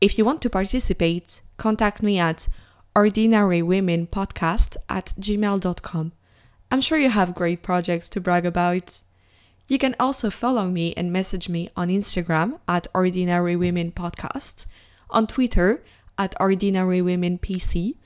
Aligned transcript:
If 0.00 0.18
you 0.18 0.24
want 0.24 0.42
to 0.42 0.50
participate, 0.50 1.42
contact 1.56 2.02
me 2.02 2.18
at 2.18 2.48
ordinarywomenpodcast 2.94 4.76
at 4.88 5.06
gmail.com. 5.18 6.12
I'm 6.70 6.80
sure 6.80 6.98
you 6.98 7.10
have 7.10 7.34
great 7.34 7.62
projects 7.62 8.08
to 8.10 8.20
brag 8.20 8.46
about. 8.46 9.00
You 9.68 9.78
can 9.78 9.96
also 9.98 10.30
follow 10.30 10.68
me 10.68 10.92
and 10.96 11.12
message 11.12 11.48
me 11.48 11.70
on 11.76 11.88
Instagram 11.88 12.58
at 12.68 12.86
Ordinary 12.94 13.56
Women 13.56 13.92
Podcast, 13.92 14.66
on 15.10 15.26
Twitter 15.26 15.82
at 16.18 16.34
Ordinary 16.38 17.00
Women 17.00 17.38
PC, 17.38 17.96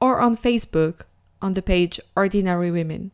or 0.00 0.20
on 0.20 0.36
Facebook 0.36 1.02
on 1.40 1.54
the 1.54 1.62
page 1.62 1.98
Ordinary 2.16 2.70
Women. 2.70 3.12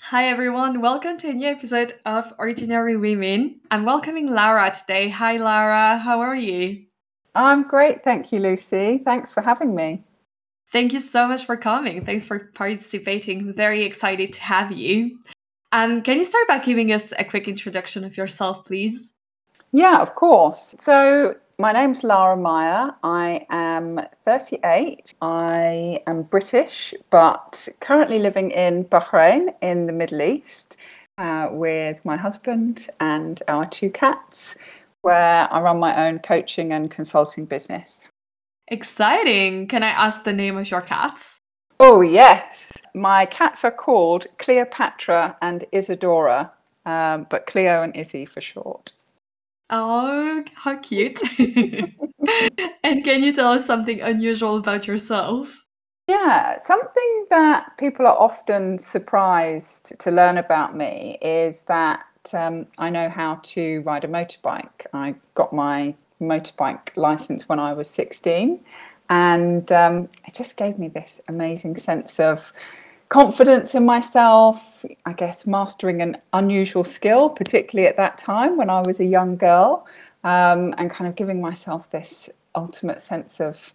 Hi 0.00 0.28
everyone, 0.28 0.80
welcome 0.80 1.18
to 1.18 1.28
a 1.28 1.34
new 1.34 1.48
episode 1.48 1.92
of 2.06 2.32
Ordinary 2.38 2.96
Women. 2.96 3.60
I'm 3.70 3.84
welcoming 3.84 4.30
Lara 4.30 4.70
today. 4.70 5.10
Hi 5.10 5.36
Lara, 5.36 5.98
how 5.98 6.20
are 6.20 6.36
you? 6.36 6.86
I'm 7.34 7.68
great, 7.68 8.04
thank 8.04 8.32
you, 8.32 8.38
Lucy. 8.38 9.02
Thanks 9.04 9.34
for 9.34 9.42
having 9.42 9.74
me. 9.74 10.02
Thank 10.70 10.94
you 10.94 11.00
so 11.00 11.28
much 11.28 11.44
for 11.44 11.58
coming. 11.58 12.06
Thanks 12.06 12.26
for 12.26 12.50
participating. 12.54 13.52
Very 13.52 13.82
excited 13.84 14.32
to 14.32 14.42
have 14.42 14.72
you. 14.72 15.18
Um, 15.72 16.00
can 16.00 16.16
you 16.16 16.24
start 16.24 16.48
by 16.48 16.60
giving 16.60 16.90
us 16.90 17.12
a 17.18 17.24
quick 17.24 17.46
introduction 17.46 18.02
of 18.02 18.16
yourself, 18.16 18.64
please? 18.64 19.14
Yeah, 19.72 20.00
of 20.00 20.14
course. 20.14 20.74
So, 20.78 21.36
my 21.60 21.72
name's 21.72 22.04
Lara 22.04 22.36
Meyer. 22.36 22.94
I 23.02 23.44
am 23.50 24.00
38. 24.24 25.14
I 25.20 26.00
am 26.06 26.22
British, 26.22 26.94
but 27.10 27.68
currently 27.80 28.20
living 28.20 28.52
in 28.52 28.84
Bahrain 28.84 29.48
in 29.60 29.86
the 29.86 29.92
Middle 29.92 30.22
East 30.22 30.76
uh, 31.18 31.48
with 31.50 31.98
my 32.04 32.16
husband 32.16 32.88
and 33.00 33.42
our 33.48 33.66
two 33.66 33.90
cats, 33.90 34.54
where 35.02 35.52
I 35.52 35.60
run 35.60 35.80
my 35.80 36.06
own 36.06 36.20
coaching 36.20 36.72
and 36.72 36.92
consulting 36.92 37.44
business. 37.44 38.08
Exciting. 38.68 39.66
Can 39.66 39.82
I 39.82 39.88
ask 39.88 40.22
the 40.22 40.32
name 40.32 40.56
of 40.56 40.70
your 40.70 40.82
cats? 40.82 41.40
Oh, 41.80 42.02
yes. 42.02 42.72
My 42.94 43.26
cats 43.26 43.64
are 43.64 43.72
called 43.72 44.28
Cleopatra 44.38 45.36
and 45.42 45.64
Isadora, 45.72 46.52
um, 46.86 47.26
but 47.28 47.46
Cleo 47.46 47.82
and 47.82 47.96
Izzy 47.96 48.26
for 48.26 48.40
short. 48.40 48.92
Oh, 49.70 50.44
how 50.54 50.76
cute. 50.78 51.20
and 51.38 53.04
can 53.04 53.22
you 53.22 53.32
tell 53.32 53.52
us 53.52 53.66
something 53.66 54.00
unusual 54.00 54.56
about 54.56 54.86
yourself? 54.86 55.64
Yeah, 56.08 56.56
something 56.56 57.26
that 57.28 57.76
people 57.76 58.06
are 58.06 58.16
often 58.16 58.78
surprised 58.78 59.98
to 60.00 60.10
learn 60.10 60.38
about 60.38 60.74
me 60.74 61.18
is 61.20 61.62
that 61.62 62.06
um, 62.32 62.66
I 62.78 62.88
know 62.88 63.10
how 63.10 63.40
to 63.42 63.82
ride 63.82 64.04
a 64.04 64.08
motorbike. 64.08 64.86
I 64.94 65.14
got 65.34 65.52
my 65.52 65.94
motorbike 66.20 66.96
license 66.96 67.48
when 67.48 67.58
I 67.58 67.74
was 67.74 67.90
16. 67.90 68.60
And 69.10 69.70
um, 69.72 70.08
it 70.26 70.34
just 70.34 70.56
gave 70.56 70.78
me 70.78 70.88
this 70.88 71.20
amazing 71.28 71.76
sense 71.76 72.18
of 72.18 72.52
confidence 73.08 73.74
in 73.74 73.84
myself, 73.84 74.84
I 75.06 75.12
guess 75.12 75.46
mastering 75.46 76.02
an 76.02 76.18
unusual 76.32 76.84
skill, 76.84 77.30
particularly 77.30 77.88
at 77.88 77.96
that 77.96 78.18
time 78.18 78.56
when 78.56 78.70
I 78.70 78.80
was 78.80 79.00
a 79.00 79.04
young 79.04 79.36
girl, 79.36 79.86
um, 80.24 80.74
and 80.78 80.90
kind 80.90 81.08
of 81.08 81.16
giving 81.16 81.40
myself 81.40 81.90
this 81.90 82.28
ultimate 82.54 83.00
sense 83.00 83.40
of 83.40 83.72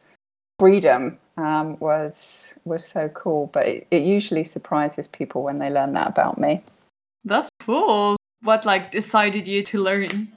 freedom 0.59 1.17
um, 1.37 1.77
was 1.79 2.53
was 2.65 2.85
so 2.85 3.09
cool. 3.09 3.47
But 3.47 3.67
it, 3.67 3.87
it 3.91 4.03
usually 4.03 4.43
surprises 4.43 5.07
people 5.07 5.43
when 5.43 5.59
they 5.59 5.69
learn 5.69 5.93
that 5.93 6.07
about 6.07 6.37
me. 6.37 6.63
That's 7.25 7.49
cool. 7.59 8.17
What 8.43 8.65
like 8.65 8.91
decided 8.91 9.47
you 9.47 9.63
to 9.63 9.81
learn? 9.81 10.33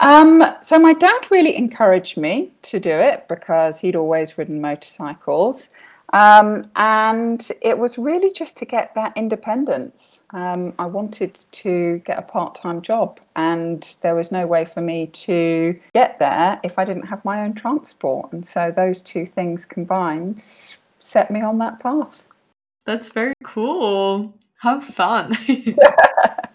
Um, 0.00 0.44
so 0.60 0.78
my 0.78 0.92
dad 0.92 1.26
really 1.30 1.56
encouraged 1.56 2.16
me 2.16 2.52
to 2.62 2.78
do 2.78 2.90
it 2.90 3.26
because 3.28 3.80
he'd 3.80 3.96
always 3.96 4.38
ridden 4.38 4.60
motorcycles. 4.60 5.68
Um, 6.12 6.70
and 6.76 7.46
it 7.60 7.78
was 7.78 7.98
really 7.98 8.32
just 8.32 8.56
to 8.58 8.64
get 8.64 8.94
that 8.94 9.12
independence. 9.16 10.20
Um, 10.30 10.72
I 10.78 10.86
wanted 10.86 11.34
to 11.52 11.98
get 12.04 12.18
a 12.18 12.22
part 12.22 12.54
time 12.54 12.80
job, 12.82 13.20
and 13.36 13.96
there 14.02 14.14
was 14.14 14.32
no 14.32 14.46
way 14.46 14.64
for 14.64 14.80
me 14.80 15.08
to 15.08 15.78
get 15.94 16.18
there 16.18 16.60
if 16.62 16.78
I 16.78 16.84
didn't 16.84 17.06
have 17.06 17.24
my 17.24 17.42
own 17.42 17.54
transport. 17.54 18.32
And 18.32 18.46
so 18.46 18.72
those 18.74 19.02
two 19.02 19.26
things 19.26 19.66
combined 19.66 20.42
set 20.98 21.30
me 21.30 21.42
on 21.42 21.58
that 21.58 21.80
path. 21.80 22.24
That's 22.86 23.10
very 23.10 23.34
cool. 23.44 24.34
How 24.56 24.80
fun. 24.80 25.36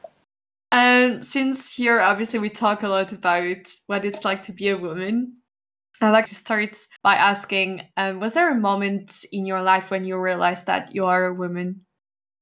And 0.73 1.23
since 1.23 1.72
here, 1.72 2.01
obviously, 2.01 2.39
we 2.39 2.50
talk 2.50 2.81
a 2.81 2.88
lot 2.88 3.11
about 3.11 3.72
what 3.85 4.03
it's 4.03 4.25
like 4.25 4.41
to 4.44 4.51
be 4.51 4.69
a 4.69 4.75
woman, 4.75 5.35
I'd 6.01 6.11
like 6.11 6.25
to 6.27 6.35
start 6.35 6.87
by 7.01 7.15
asking 7.15 7.83
um, 7.97 8.19
Was 8.19 8.33
there 8.33 8.51
a 8.51 8.55
moment 8.55 9.25
in 9.31 9.45
your 9.45 9.61
life 9.61 9.91
when 9.91 10.05
you 10.05 10.17
realized 10.17 10.65
that 10.67 10.93
you 10.93 11.05
are 11.05 11.25
a 11.25 11.33
woman? 11.33 11.81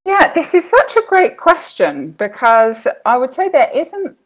Yeah, 0.06 0.34
this 0.34 0.54
is 0.54 0.68
such 0.68 0.96
a 0.96 1.04
great 1.08 1.38
question 1.38 2.12
because 2.12 2.88
I 3.06 3.18
would 3.18 3.30
say 3.30 3.50
there 3.50 3.70
isn't 3.74 4.18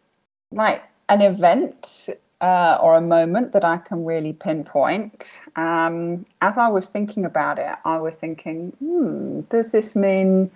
like 0.51 0.83
an 1.09 1.21
event 1.21 2.09
uh, 2.41 2.77
or 2.81 2.95
a 2.95 3.01
moment 3.01 3.51
that 3.53 3.65
I 3.65 3.77
can 3.77 4.05
really 4.05 4.33
pinpoint. 4.33 5.41
Um, 5.55 6.25
as 6.41 6.57
I 6.57 6.67
was 6.67 6.87
thinking 6.87 7.25
about 7.25 7.59
it, 7.59 7.75
I 7.83 7.97
was 7.97 8.15
thinking, 8.15 8.71
hmm, 8.79 9.41
does 9.49 9.71
this 9.71 9.95
mean 9.95 10.51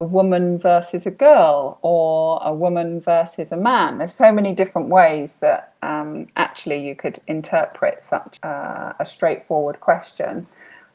a 0.00 0.04
woman 0.04 0.58
versus 0.58 1.06
a 1.06 1.10
girl 1.10 1.78
or 1.82 2.38
a 2.42 2.52
woman 2.52 3.00
versus 3.00 3.50
a 3.50 3.56
man. 3.56 3.98
There's 3.98 4.14
so 4.14 4.30
many 4.30 4.54
different 4.54 4.90
ways 4.90 5.36
that 5.36 5.74
um, 5.82 6.26
actually 6.36 6.86
you 6.86 6.94
could 6.94 7.20
interpret 7.26 8.02
such 8.02 8.38
uh, 8.42 8.92
a 8.98 9.06
straightforward 9.06 9.80
question. 9.80 10.46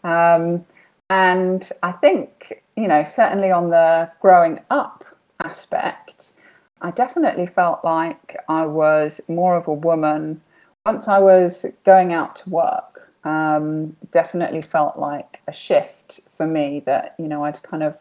Um, 0.04 0.66
and 1.10 1.70
I 1.84 1.92
think, 1.94 2.64
you 2.78 2.88
know, 2.88 3.04
certainly 3.04 3.52
on 3.52 3.70
the 3.72 4.12
growing 4.22 4.60
up 4.70 5.04
aspect, 5.44 6.34
I 6.82 6.92
definitely 6.92 7.48
felt 7.48 7.84
like 7.84 8.38
I 8.48 8.66
was 8.66 9.20
more 9.28 9.58
of 9.58 9.68
a 9.68 9.74
woman 9.74 10.42
once 10.86 11.08
I 11.08 11.20
was 11.20 11.66
going 11.84 12.14
out 12.14 12.36
to 12.38 12.50
work. 12.50 13.12
Um, 13.24 13.96
definitely 14.12 14.64
felt 14.64 14.98
like 14.98 15.42
a 15.48 15.54
shift 15.54 16.22
for 16.36 16.48
me 16.48 16.82
that, 16.86 17.16
you 17.20 17.28
know, 17.28 17.44
I'd 17.44 17.62
kind 17.62 17.84
of 17.84 17.98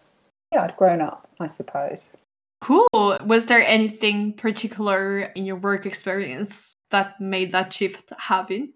yeah, 0.52 0.64
I'd 0.64 0.76
grown 0.76 1.00
up, 1.00 1.28
I 1.38 1.46
suppose. 1.46 2.16
Cool. 2.60 2.88
Was 3.24 3.46
there 3.46 3.62
anything 3.66 4.34
particular 4.34 5.20
in 5.34 5.46
your 5.46 5.56
work 5.56 5.86
experience 5.86 6.74
that 6.90 7.20
made 7.20 7.52
that 7.52 7.72
shift 7.72 8.12
happen? 8.18 8.72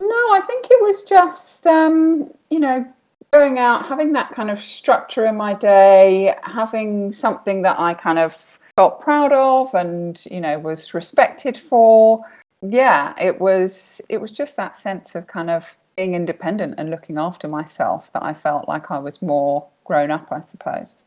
No, 0.00 0.08
I 0.32 0.40
think 0.46 0.66
it 0.70 0.82
was 0.82 1.04
just, 1.04 1.66
um, 1.66 2.30
you 2.50 2.60
know, 2.60 2.86
going 3.32 3.58
out, 3.58 3.86
having 3.86 4.12
that 4.12 4.30
kind 4.30 4.50
of 4.50 4.60
structure 4.60 5.26
in 5.26 5.36
my 5.36 5.54
day, 5.54 6.34
having 6.42 7.12
something 7.12 7.62
that 7.62 7.78
I 7.78 7.94
kind 7.94 8.18
of 8.18 8.58
felt 8.76 9.00
proud 9.00 9.32
of 9.32 9.74
and, 9.74 10.22
you 10.30 10.40
know, 10.40 10.58
was 10.58 10.92
respected 10.94 11.56
for. 11.56 12.20
Yeah, 12.60 13.14
it 13.20 13.40
was 13.40 14.00
it 14.08 14.20
was 14.20 14.32
just 14.32 14.56
that 14.56 14.76
sense 14.76 15.14
of 15.14 15.26
kind 15.26 15.50
of 15.50 15.76
being 15.96 16.14
independent 16.14 16.74
and 16.78 16.90
looking 16.90 17.18
after 17.18 17.46
myself 17.46 18.10
that 18.12 18.22
I 18.22 18.34
felt 18.34 18.68
like 18.68 18.90
I 18.90 18.98
was 18.98 19.22
more 19.22 19.66
grown 19.84 20.10
up, 20.10 20.28
I 20.30 20.40
suppose. 20.40 21.02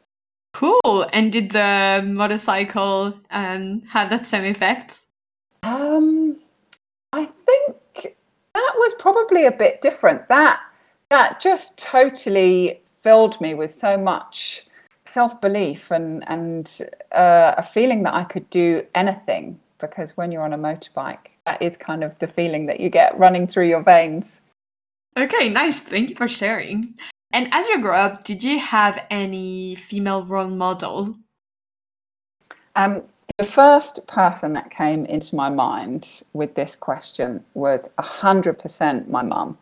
Cool. 0.57 1.07
And 1.13 1.31
did 1.31 1.51
the 1.51 2.01
motorcycle 2.03 3.13
um, 3.29 3.83
have 3.91 4.09
that 4.09 4.25
same 4.25 4.43
effect? 4.43 5.01
Um, 5.61 6.35
I 7.13 7.25
think 7.45 8.15
that 8.55 8.73
was 8.75 8.95
probably 8.97 9.45
a 9.45 9.51
bit 9.51 9.83
different. 9.83 10.27
That 10.29 10.59
that 11.11 11.39
just 11.39 11.77
totally 11.77 12.81
filled 13.03 13.39
me 13.39 13.53
with 13.53 13.71
so 13.71 13.99
much 13.99 14.65
self 15.05 15.39
belief 15.41 15.91
and 15.91 16.27
and 16.27 16.81
uh, 17.11 17.53
a 17.55 17.61
feeling 17.61 18.01
that 18.03 18.15
I 18.15 18.23
could 18.23 18.49
do 18.49 18.83
anything. 18.95 19.59
Because 19.77 20.17
when 20.17 20.31
you're 20.31 20.41
on 20.41 20.53
a 20.53 20.57
motorbike, 20.57 21.27
that 21.45 21.61
is 21.61 21.77
kind 21.77 22.03
of 22.03 22.17
the 22.17 22.27
feeling 22.27 22.65
that 22.65 22.79
you 22.79 22.89
get 22.89 23.15
running 23.19 23.45
through 23.45 23.67
your 23.67 23.83
veins. 23.83 24.41
Okay, 25.15 25.49
nice. 25.49 25.81
Thank 25.81 26.09
you 26.09 26.15
for 26.15 26.27
sharing. 26.27 26.95
And 27.31 27.49
as 27.51 27.67
you 27.67 27.81
grew 27.81 27.93
up, 27.93 28.23
did 28.23 28.43
you 28.43 28.59
have 28.59 29.03
any 29.09 29.75
female 29.75 30.25
role 30.25 30.49
model? 30.49 31.15
Um, 32.75 33.03
the 33.37 33.45
first 33.45 34.07
person 34.07 34.53
that 34.53 34.69
came 34.69 35.05
into 35.05 35.35
my 35.35 35.49
mind 35.49 36.23
with 36.33 36.55
this 36.55 36.75
question 36.75 37.43
was 37.53 37.89
100% 37.99 39.09
my 39.09 39.21
mum. 39.21 39.57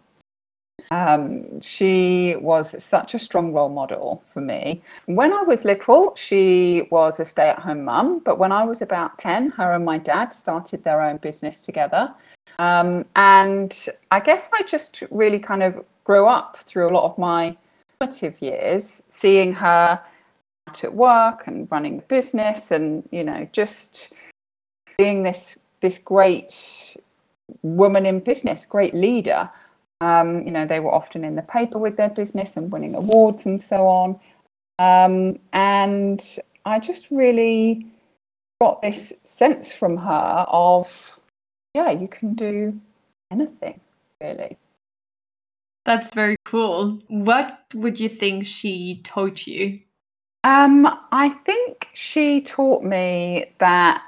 Um, 0.92 1.60
she 1.62 2.36
was 2.40 2.82
such 2.84 3.16
a 3.16 3.20
strong 3.20 3.52
role 3.52 3.70
model 3.70 4.24
for 4.32 4.42
me. 4.42 4.84
When 5.08 5.34
I 5.34 5.42
was 5.42 5.66
little, 5.66 6.16
she 6.16 6.88
was 6.92 7.20
a 7.20 7.26
stay 7.26 7.50
at 7.50 7.60
home 7.60 7.84
mum, 7.84 8.20
but 8.24 8.38
when 8.38 8.52
I 8.52 8.64
was 8.64 8.82
about 8.82 9.18
10, 9.18 9.50
her 9.52 9.74
and 9.74 9.84
my 9.84 9.98
dad 9.98 10.32
started 10.32 10.84
their 10.84 11.02
own 11.02 11.18
business 11.18 11.62
together. 11.62 12.14
Um, 12.60 13.06
and 13.16 13.88
I 14.12 14.20
guess 14.20 14.50
I 14.54 14.64
just 14.64 15.04
really 15.10 15.40
kind 15.40 15.64
of 15.64 15.84
grew 16.06 16.26
up 16.28 16.58
through 16.60 16.90
a 16.90 16.94
lot 16.94 17.04
of 17.04 17.18
my 17.18 17.58
formative 18.00 18.42
years, 18.42 19.04
seeing 19.10 19.54
her 19.54 20.00
out 20.70 20.84
at 20.84 20.94
work 20.94 21.48
and 21.48 21.68
running 21.72 21.98
the 21.98 22.04
business, 22.04 22.72
and 22.72 23.08
you 23.12 23.24
know, 23.24 23.48
just 23.52 24.14
being 24.98 25.24
this 25.24 25.60
this 25.82 25.98
great 26.00 26.96
woman 27.62 28.06
in 28.06 28.20
business, 28.20 28.66
great 28.66 28.94
leader. 28.94 29.50
Um, 30.02 30.44
you 30.44 30.52
know, 30.52 30.66
they 30.66 30.80
were 30.80 30.94
often 30.94 31.24
in 31.24 31.36
the 31.36 31.42
paper 31.42 31.78
with 31.78 31.98
their 31.98 32.10
business 32.10 32.58
and 32.58 32.72
winning 32.72 32.96
awards 32.96 33.46
and 33.46 33.62
so 33.62 33.88
on. 33.88 34.20
Um, 34.78 35.40
and 35.54 36.24
I 36.66 36.80
just 36.80 37.08
really 37.12 37.86
got 38.60 38.82
this 38.82 39.14
sense 39.24 39.74
from 39.74 39.98
her 39.98 40.46
of, 40.50 41.20
yeah, 41.74 41.92
you 41.92 42.08
can 42.08 42.34
do 42.34 42.80
anything, 43.32 43.80
really. 44.22 44.58
That's 45.86 46.14
very 46.14 46.38
cool. 46.44 47.00
What 47.08 47.60
would 47.74 48.00
you 48.00 48.10
think 48.10 48.46
she 48.46 49.02
taught 49.04 49.48
you? 49.48 49.80
Um, 50.44 50.88
I 51.12 51.30
think 51.30 51.90
she 51.94 52.42
taught 52.42 52.84
me 52.84 53.52
that 53.60 54.04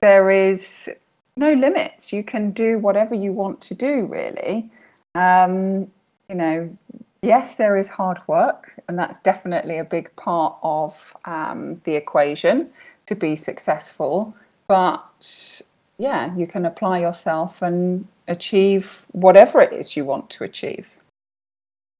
there 0.00 0.30
is 0.30 0.88
no 1.36 1.52
limits. 1.52 2.12
You 2.12 2.24
can 2.24 2.50
do 2.52 2.78
whatever 2.78 3.14
you 3.14 3.32
want 3.32 3.60
to 3.62 3.74
do, 3.74 4.06
really. 4.06 4.68
Um, 5.14 5.90
you 6.28 6.36
know, 6.36 6.76
yes, 7.22 7.56
there 7.56 7.76
is 7.76 7.88
hard 7.88 8.18
work, 8.26 8.74
and 8.88 8.98
that's 8.98 9.18
definitely 9.20 9.78
a 9.78 9.84
big 9.84 10.14
part 10.16 10.56
of 10.62 11.14
um, 11.24 11.80
the 11.84 11.94
equation 11.94 12.70
to 13.06 13.14
be 13.14 13.36
successful. 13.36 14.34
But 14.68 15.62
yeah, 16.00 16.34
you 16.34 16.46
can 16.46 16.64
apply 16.64 17.00
yourself 17.00 17.60
and 17.60 18.06
achieve 18.26 19.04
whatever 19.12 19.60
it 19.60 19.72
is 19.74 19.96
you 19.96 20.06
want 20.06 20.30
to 20.30 20.44
achieve. 20.44 20.88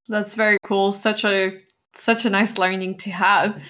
That's 0.08 0.34
very 0.34 0.56
cool. 0.64 0.90
Such 0.90 1.24
a 1.24 1.60
such 1.92 2.24
a 2.24 2.30
nice 2.30 2.56
learning 2.56 2.96
to 2.98 3.10
have. 3.10 3.60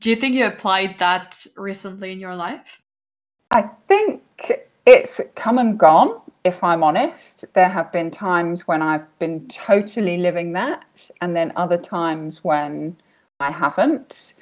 Do 0.00 0.10
you 0.10 0.16
think 0.16 0.34
you 0.34 0.46
applied 0.46 0.98
that 0.98 1.46
recently 1.56 2.10
in 2.10 2.18
your 2.18 2.34
life? 2.34 2.82
I 3.52 3.70
think 3.86 4.22
it's 4.86 5.20
come 5.36 5.58
and 5.58 5.78
gone, 5.78 6.20
if 6.42 6.64
I'm 6.64 6.82
honest. 6.82 7.44
There 7.54 7.68
have 7.68 7.92
been 7.92 8.10
times 8.10 8.66
when 8.66 8.82
I've 8.82 9.06
been 9.20 9.46
totally 9.46 10.18
living 10.18 10.52
that, 10.54 11.10
and 11.20 11.36
then 11.36 11.52
other 11.54 11.78
times 11.78 12.42
when 12.42 12.96
I 13.38 13.52
haven't. 13.52 14.34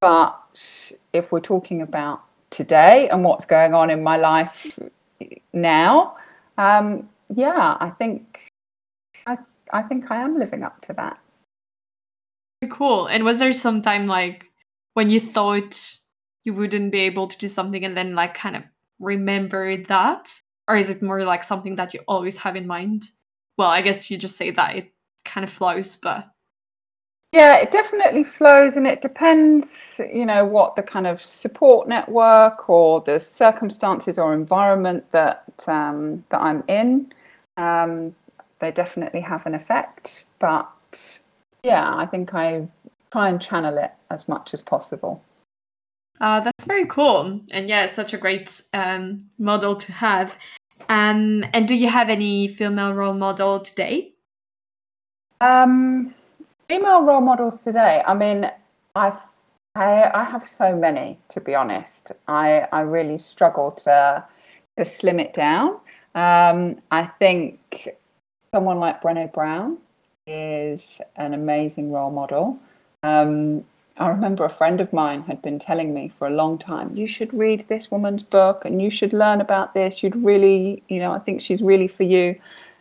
But 0.00 0.92
if 1.12 1.30
we're 1.30 1.40
talking 1.40 1.82
about 1.82 2.27
today 2.50 3.08
and 3.08 3.24
what's 3.24 3.46
going 3.46 3.74
on 3.74 3.90
in 3.90 4.02
my 4.02 4.16
life 4.16 4.78
now, 5.52 6.16
um, 6.56 7.08
yeah, 7.34 7.76
I 7.80 7.90
think 7.90 8.50
I 9.26 9.38
I 9.72 9.82
think 9.82 10.10
I 10.10 10.22
am 10.22 10.38
living 10.38 10.62
up 10.62 10.80
to 10.82 10.92
that. 10.94 11.18
Cool. 12.70 13.06
And 13.06 13.24
was 13.24 13.38
there 13.38 13.52
some 13.52 13.82
time 13.82 14.06
like 14.06 14.50
when 14.94 15.10
you 15.10 15.20
thought 15.20 15.98
you 16.44 16.54
wouldn't 16.54 16.90
be 16.90 17.00
able 17.00 17.26
to 17.28 17.38
do 17.38 17.48
something 17.48 17.84
and 17.84 17.96
then 17.96 18.14
like 18.14 18.34
kind 18.34 18.56
of 18.56 18.62
remember 18.98 19.76
that? 19.76 20.40
Or 20.66 20.76
is 20.76 20.90
it 20.90 21.02
more 21.02 21.22
like 21.24 21.44
something 21.44 21.76
that 21.76 21.94
you 21.94 22.00
always 22.08 22.36
have 22.38 22.56
in 22.56 22.66
mind? 22.66 23.10
Well, 23.56 23.70
I 23.70 23.82
guess 23.82 24.10
you 24.10 24.18
just 24.18 24.36
say 24.36 24.50
that 24.50 24.76
it 24.76 24.92
kind 25.24 25.44
of 25.44 25.50
flows, 25.50 25.96
but 25.96 26.28
yeah, 27.32 27.56
it 27.56 27.70
definitely 27.70 28.24
flows, 28.24 28.76
and 28.76 28.86
it 28.86 29.02
depends, 29.02 30.00
you 30.12 30.24
know, 30.24 30.44
what 30.44 30.76
the 30.76 30.82
kind 30.82 31.06
of 31.06 31.22
support 31.22 31.88
network 31.88 32.70
or 32.70 33.02
the 33.02 33.20
circumstances 33.20 34.18
or 34.18 34.32
environment 34.32 35.10
that 35.12 35.64
um, 35.66 36.24
that 36.30 36.40
I'm 36.40 36.64
in. 36.68 37.12
Um, 37.56 38.14
they 38.60 38.70
definitely 38.70 39.20
have 39.20 39.44
an 39.46 39.54
effect, 39.54 40.24
but 40.38 41.18
yeah, 41.62 41.94
I 41.94 42.06
think 42.06 42.34
I 42.34 42.68
try 43.12 43.28
and 43.28 43.40
channel 43.40 43.76
it 43.78 43.92
as 44.10 44.26
much 44.28 44.54
as 44.54 44.62
possible. 44.62 45.22
Uh, 46.20 46.40
that's 46.40 46.64
very 46.64 46.86
cool, 46.86 47.40
and 47.50 47.68
yeah, 47.68 47.86
such 47.86 48.14
a 48.14 48.18
great 48.18 48.62
um, 48.72 49.28
model 49.38 49.76
to 49.76 49.92
have. 49.92 50.38
Um, 50.88 51.44
and 51.52 51.68
do 51.68 51.74
you 51.74 51.88
have 51.88 52.08
any 52.08 52.48
female 52.48 52.94
role 52.94 53.12
model 53.12 53.60
today? 53.60 54.12
Um, 55.40 56.14
female 56.68 57.02
role 57.02 57.20
models 57.20 57.64
today. 57.64 58.02
I 58.06 58.14
mean, 58.14 58.50
I've 58.94 59.20
I, 59.74 60.10
I 60.12 60.24
have 60.24 60.46
so 60.46 60.74
many 60.74 61.18
to 61.30 61.40
be 61.40 61.54
honest. 61.54 62.12
I 62.26 62.66
I 62.72 62.82
really 62.82 63.18
struggle 63.18 63.72
to 63.84 64.24
to 64.76 64.84
slim 64.84 65.20
it 65.20 65.32
down. 65.32 65.80
Um, 66.14 66.80
I 66.90 67.04
think 67.18 67.88
someone 68.52 68.78
like 68.80 69.02
Brené 69.02 69.32
Brown 69.32 69.78
is 70.26 71.00
an 71.16 71.34
amazing 71.34 71.92
role 71.92 72.10
model. 72.10 72.58
Um, 73.02 73.62
I 73.96 74.08
remember 74.08 74.44
a 74.44 74.50
friend 74.50 74.80
of 74.80 74.92
mine 74.92 75.22
had 75.22 75.42
been 75.42 75.58
telling 75.58 75.92
me 75.92 76.12
for 76.18 76.28
a 76.28 76.30
long 76.34 76.58
time, 76.58 76.94
you 76.94 77.08
should 77.08 77.34
read 77.34 77.66
this 77.68 77.90
woman's 77.90 78.22
book 78.22 78.64
and 78.64 78.80
you 78.80 78.90
should 78.90 79.12
learn 79.12 79.40
about 79.40 79.74
this. 79.74 80.02
You'd 80.02 80.24
really, 80.24 80.82
you 80.88 81.00
know, 81.00 81.12
I 81.12 81.18
think 81.18 81.40
she's 81.40 81.60
really 81.60 81.88
for 81.88 82.04
you. 82.04 82.36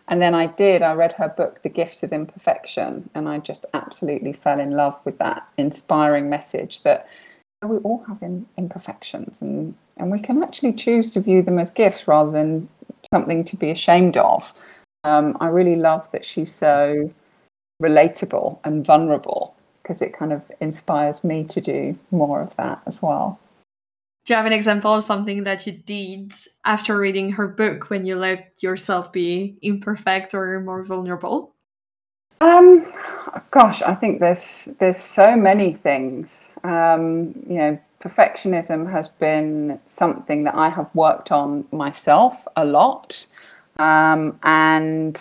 And 0.10 0.22
then 0.22 0.34
I 0.34 0.48
did, 0.48 0.82
I 0.82 0.94
read 0.94 1.14
her 1.14 1.28
book, 1.28 1.62
The 1.64 1.70
Gifts 1.70 2.02
of 2.04 2.14
Imperfection, 2.14 3.10
and 3.14 3.28
I 3.28 3.40
just 3.40 3.66
absolutely 3.74 4.34
fell 4.34 4.60
in 4.60 4.72
love 4.72 4.98
with 5.04 5.18
that 5.18 5.48
inspiring 5.58 6.30
message 6.30 6.84
that 6.84 7.08
we 7.64 7.78
all 7.80 8.04
have 8.08 8.22
imperfections 8.58 9.42
and, 9.42 9.74
and 9.98 10.12
we 10.12 10.20
can 10.20 10.42
actually 10.44 10.74
choose 10.74 11.10
to 11.10 11.20
view 11.20 11.42
them 11.42 11.58
as 11.58 11.72
gifts 11.72 12.08
rather 12.08 12.32
than 12.32 12.70
something 13.12 13.44
to 13.44 13.58
be 13.58 13.72
ashamed 13.72 14.16
of. 14.18 14.54
Um, 15.04 15.36
I 15.40 15.48
really 15.48 15.76
love 15.76 16.10
that 16.12 16.24
she's 16.24 16.54
so 16.54 17.12
relatable 17.82 18.60
and 18.64 18.86
vulnerable 18.86 19.56
because 19.82 20.02
it 20.02 20.14
kind 20.14 20.34
of 20.34 20.42
inspires 20.60 21.24
me 21.24 21.44
to 21.46 21.62
do 21.62 21.98
more 22.12 22.42
of 22.42 22.56
that 22.58 22.82
as 22.86 23.02
well. 23.02 23.40
Do 24.28 24.34
you 24.34 24.36
have 24.36 24.46
an 24.46 24.52
example 24.52 24.94
of 24.94 25.06
something 25.06 25.46
that 25.46 25.66
you 25.66 25.72
did 25.72 26.34
after 26.66 26.98
reading 26.98 27.32
her 27.32 27.48
book 27.48 27.90
when 27.90 28.06
you 28.06 28.18
let 28.18 28.52
yourself 28.60 29.10
be 29.14 29.58
imperfect 29.62 30.34
or 30.34 30.60
more 30.60 30.84
vulnerable? 30.84 31.56
Um, 32.42 32.92
gosh, 33.52 33.82
I 33.82 33.96
think 33.96 34.20
there's 34.20 34.68
there's 34.80 34.98
so 34.98 35.38
many 35.38 35.72
things. 35.72 36.50
Um, 36.66 37.42
you 37.48 37.56
know, 37.56 37.80
perfectionism 38.02 38.92
has 38.92 39.08
been 39.08 39.80
something 39.88 40.44
that 40.44 40.56
I 40.56 40.68
have 40.68 40.94
worked 40.94 41.32
on 41.32 41.66
myself 41.72 42.46
a 42.58 42.66
lot, 42.66 43.26
um, 43.78 44.38
and 44.44 45.18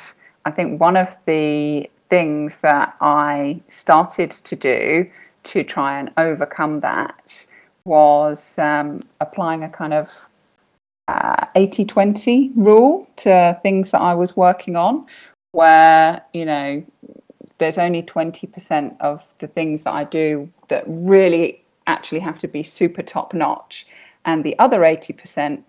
I 0.46 0.50
think 0.50 0.80
one 0.80 0.96
of 0.96 1.16
the 1.26 1.88
things 2.10 2.60
that 2.62 2.96
I 3.00 3.60
started 3.68 4.32
to 4.32 4.56
do 4.56 5.06
to 5.44 5.62
try 5.62 6.00
and 6.00 6.10
overcome 6.16 6.80
that 6.80 7.46
was 7.86 8.58
um, 8.58 9.00
applying 9.20 9.62
a 9.62 9.68
kind 9.68 9.94
of 9.94 10.10
80 11.54 11.82
uh, 11.82 11.86
20 11.86 12.52
rule 12.56 13.08
to 13.16 13.58
things 13.62 13.92
that 13.92 14.00
I 14.00 14.14
was 14.14 14.36
working 14.36 14.76
on, 14.76 15.04
where, 15.52 16.20
you 16.34 16.44
know, 16.44 16.84
there's 17.58 17.78
only 17.78 18.02
20% 18.02 18.96
of 19.00 19.22
the 19.38 19.46
things 19.46 19.84
that 19.84 19.94
I 19.94 20.04
do 20.04 20.50
that 20.68 20.84
really 20.86 21.62
actually 21.86 22.20
have 22.20 22.38
to 22.38 22.48
be 22.48 22.62
super 22.62 23.02
top 23.02 23.32
notch. 23.32 23.86
And 24.24 24.42
the 24.42 24.58
other 24.58 24.80
80%, 24.80 25.62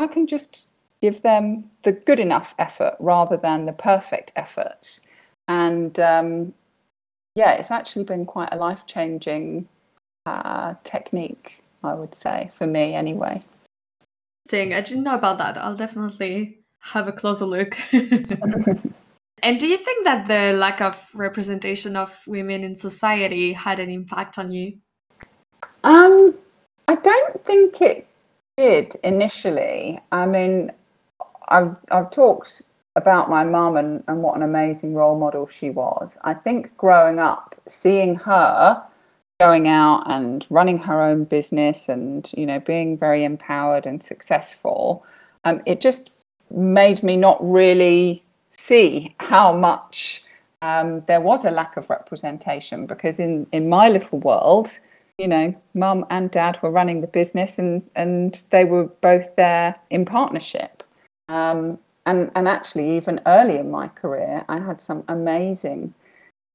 I 0.00 0.06
can 0.06 0.26
just 0.26 0.68
give 1.02 1.20
them 1.22 1.70
the 1.82 1.92
good 1.92 2.18
enough 2.18 2.54
effort 2.58 2.96
rather 2.98 3.36
than 3.36 3.66
the 3.66 3.72
perfect 3.72 4.32
effort. 4.36 4.98
And 5.48 6.00
um, 6.00 6.54
yeah, 7.34 7.52
it's 7.52 7.70
actually 7.70 8.04
been 8.04 8.24
quite 8.24 8.48
a 8.52 8.56
life 8.56 8.86
changing 8.86 9.68
uh, 10.26 10.74
technique, 10.84 11.62
I 11.82 11.94
would 11.94 12.14
say, 12.14 12.50
for 12.56 12.66
me 12.66 12.94
anyway. 12.94 13.40
Dang, 14.48 14.74
I 14.74 14.80
didn't 14.80 15.04
know 15.04 15.14
about 15.14 15.38
that. 15.38 15.56
I'll 15.58 15.76
definitely 15.76 16.58
have 16.80 17.08
a 17.08 17.12
closer 17.12 17.46
look. 17.46 17.76
and 17.92 19.58
do 19.58 19.66
you 19.66 19.76
think 19.76 20.04
that 20.04 20.26
the 20.26 20.56
lack 20.56 20.80
of 20.80 21.10
representation 21.14 21.96
of 21.96 22.20
women 22.26 22.62
in 22.62 22.76
society 22.76 23.52
had 23.52 23.80
an 23.80 23.90
impact 23.90 24.38
on 24.38 24.52
you? 24.52 24.78
Um, 25.82 26.34
I 26.88 26.96
don't 26.96 27.44
think 27.44 27.80
it 27.80 28.06
did 28.56 28.96
initially. 29.02 30.00
I 30.12 30.26
mean, 30.26 30.72
I've 31.48 31.76
I've 31.90 32.10
talked 32.10 32.62
about 32.96 33.28
my 33.28 33.44
mum 33.44 33.76
and, 33.76 34.04
and 34.06 34.22
what 34.22 34.36
an 34.36 34.42
amazing 34.42 34.94
role 34.94 35.18
model 35.18 35.46
she 35.46 35.70
was. 35.70 36.16
I 36.22 36.34
think 36.34 36.76
growing 36.76 37.18
up, 37.18 37.54
seeing 37.66 38.14
her 38.16 38.82
going 39.44 39.68
out 39.68 40.02
and 40.10 40.46
running 40.48 40.78
her 40.78 41.02
own 41.02 41.24
business 41.24 41.88
and 41.90 42.32
you 42.34 42.46
know 42.46 42.60
being 42.60 42.96
very 42.96 43.24
empowered 43.24 43.84
and 43.84 44.02
successful 44.02 45.04
um, 45.44 45.60
it 45.66 45.82
just 45.82 46.24
made 46.50 47.02
me 47.02 47.14
not 47.14 47.38
really 47.40 48.22
see 48.48 49.14
how 49.20 49.52
much 49.52 50.24
um, 50.62 51.02
there 51.08 51.20
was 51.20 51.44
a 51.44 51.50
lack 51.50 51.76
of 51.76 51.90
representation 51.90 52.86
because 52.86 53.20
in 53.20 53.46
in 53.52 53.68
my 53.68 53.86
little 53.90 54.18
world 54.20 54.68
you 55.18 55.28
know 55.28 55.54
mum 55.74 56.06
and 56.08 56.30
dad 56.30 56.58
were 56.62 56.70
running 56.70 57.02
the 57.02 57.12
business 57.20 57.58
and 57.58 57.90
and 57.96 58.42
they 58.50 58.64
were 58.64 58.84
both 59.08 59.36
there 59.36 59.74
in 59.90 60.04
partnership. 60.04 60.82
Um, 61.28 61.78
and 62.06 62.30
and 62.34 62.48
actually 62.48 62.96
even 62.96 63.20
early 63.26 63.56
in 63.56 63.70
my 63.70 63.88
career 63.88 64.44
i 64.48 64.58
had 64.58 64.78
some 64.78 65.02
amazing 65.08 65.94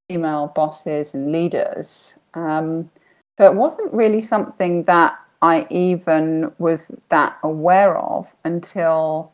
female 0.08 0.52
bosses 0.56 1.16
and 1.16 1.32
leaders 1.32 2.14
um, 2.34 2.90
so 3.38 3.46
it 3.46 3.56
wasn't 3.56 3.94
really 3.94 4.22
something 4.22 4.84
that 4.84 5.18
I 5.42 5.66
even 5.70 6.52
was 6.60 6.92
that 7.10 7.38
aware 7.44 7.98
of 7.98 8.34
until 8.44 9.34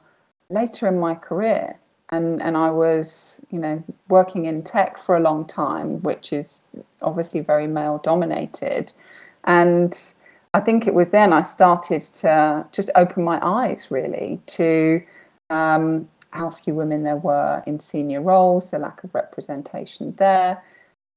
later 0.49 0.87
in 0.87 0.99
my 0.99 1.15
career. 1.15 1.79
And, 2.09 2.39
and 2.41 2.55
I 2.55 2.69
was, 2.69 3.41
you 3.49 3.57
know, 3.57 3.83
working 4.09 4.45
in 4.45 4.61
tech 4.61 4.99
for 4.99 5.17
a 5.17 5.19
long 5.19 5.45
time, 5.45 6.03
which 6.03 6.31
is 6.31 6.61
obviously 7.01 7.39
very 7.39 7.65
male 7.65 7.99
dominated. 8.03 8.93
And 9.45 10.13
I 10.53 10.59
think 10.59 10.85
it 10.85 10.93
was 10.93 11.09
then 11.09 11.33
I 11.33 11.41
started 11.41 12.01
to 12.01 12.65
just 12.71 12.91
open 12.95 13.23
my 13.23 13.39
eyes 13.41 13.89
really 13.89 14.39
to 14.45 15.01
um, 15.49 16.07
how 16.29 16.51
few 16.51 16.75
women 16.75 17.01
there 17.01 17.17
were 17.17 17.63
in 17.65 17.79
senior 17.79 18.21
roles, 18.21 18.69
the 18.69 18.77
lack 18.77 19.03
of 19.03 19.15
representation 19.15 20.13
there. 20.17 20.63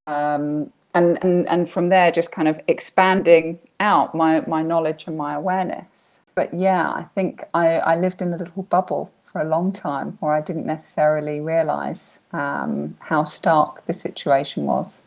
Um, 0.06 0.72
and, 0.94 1.18
and, 1.22 1.48
and 1.48 1.68
from 1.70 1.88
there, 1.88 2.10
just 2.10 2.32
kind 2.32 2.48
of 2.48 2.60
expanding 2.68 3.58
out 3.80 4.14
my, 4.14 4.40
my 4.46 4.62
knowledge 4.62 5.04
and 5.06 5.16
my 5.16 5.34
awareness. 5.34 6.20
But 6.34 6.54
yeah, 6.54 6.88
I 6.90 7.06
think 7.14 7.44
I, 7.54 7.78
I 7.78 7.96
lived 7.96 8.22
in 8.22 8.32
a 8.32 8.36
little 8.36 8.62
bubble 8.64 9.10
for 9.30 9.40
a 9.40 9.48
long 9.48 9.72
time 9.72 10.16
where 10.20 10.32
I 10.32 10.40
didn't 10.40 10.66
necessarily 10.66 11.40
realize 11.40 12.20
um, 12.32 12.96
how 13.00 13.24
stark 13.24 13.84
the 13.86 13.92
situation 13.92 14.64
was. 14.64 15.02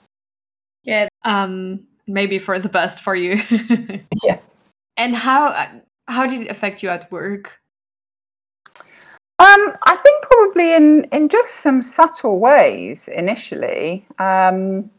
Yeah, 0.84 1.08
um, 1.24 1.88
maybe 2.08 2.38
for 2.38 2.60
the 2.60 2.70
best 2.70 3.02
for 3.02 3.16
you. 3.16 3.42
yeah. 4.24 4.40
And 4.98 5.16
how 5.16 5.82
how 6.08 6.28
did 6.28 6.42
it 6.42 6.50
affect 6.50 6.84
you 6.84 6.90
at 6.90 7.12
work? 7.12 7.60
Um, 9.40 9.74
I 9.84 9.98
think 10.04 10.24
probably 10.24 10.74
in 10.74 11.06
in 11.12 11.30
just 11.30 11.56
some 11.56 11.82
subtle 11.82 12.40
ways 12.40 13.08
initially. 13.08 14.06
Um, 14.20 14.90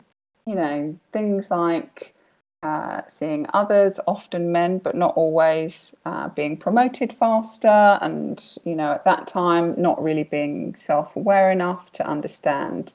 you 0.46 0.54
know, 0.54 0.98
things 1.12 1.50
like 1.50 2.14
uh, 2.62 3.02
seeing 3.08 3.46
others, 3.54 3.98
often 4.06 4.52
men, 4.52 4.78
but 4.78 4.94
not 4.94 5.14
always, 5.16 5.94
uh, 6.06 6.28
being 6.28 6.56
promoted 6.56 7.12
faster, 7.12 7.98
and 8.00 8.56
you 8.64 8.74
know, 8.74 8.92
at 8.92 9.04
that 9.04 9.26
time, 9.26 9.74
not 9.80 10.02
really 10.02 10.22
being 10.24 10.74
self-aware 10.74 11.50
enough 11.50 11.90
to 11.92 12.06
understand 12.06 12.92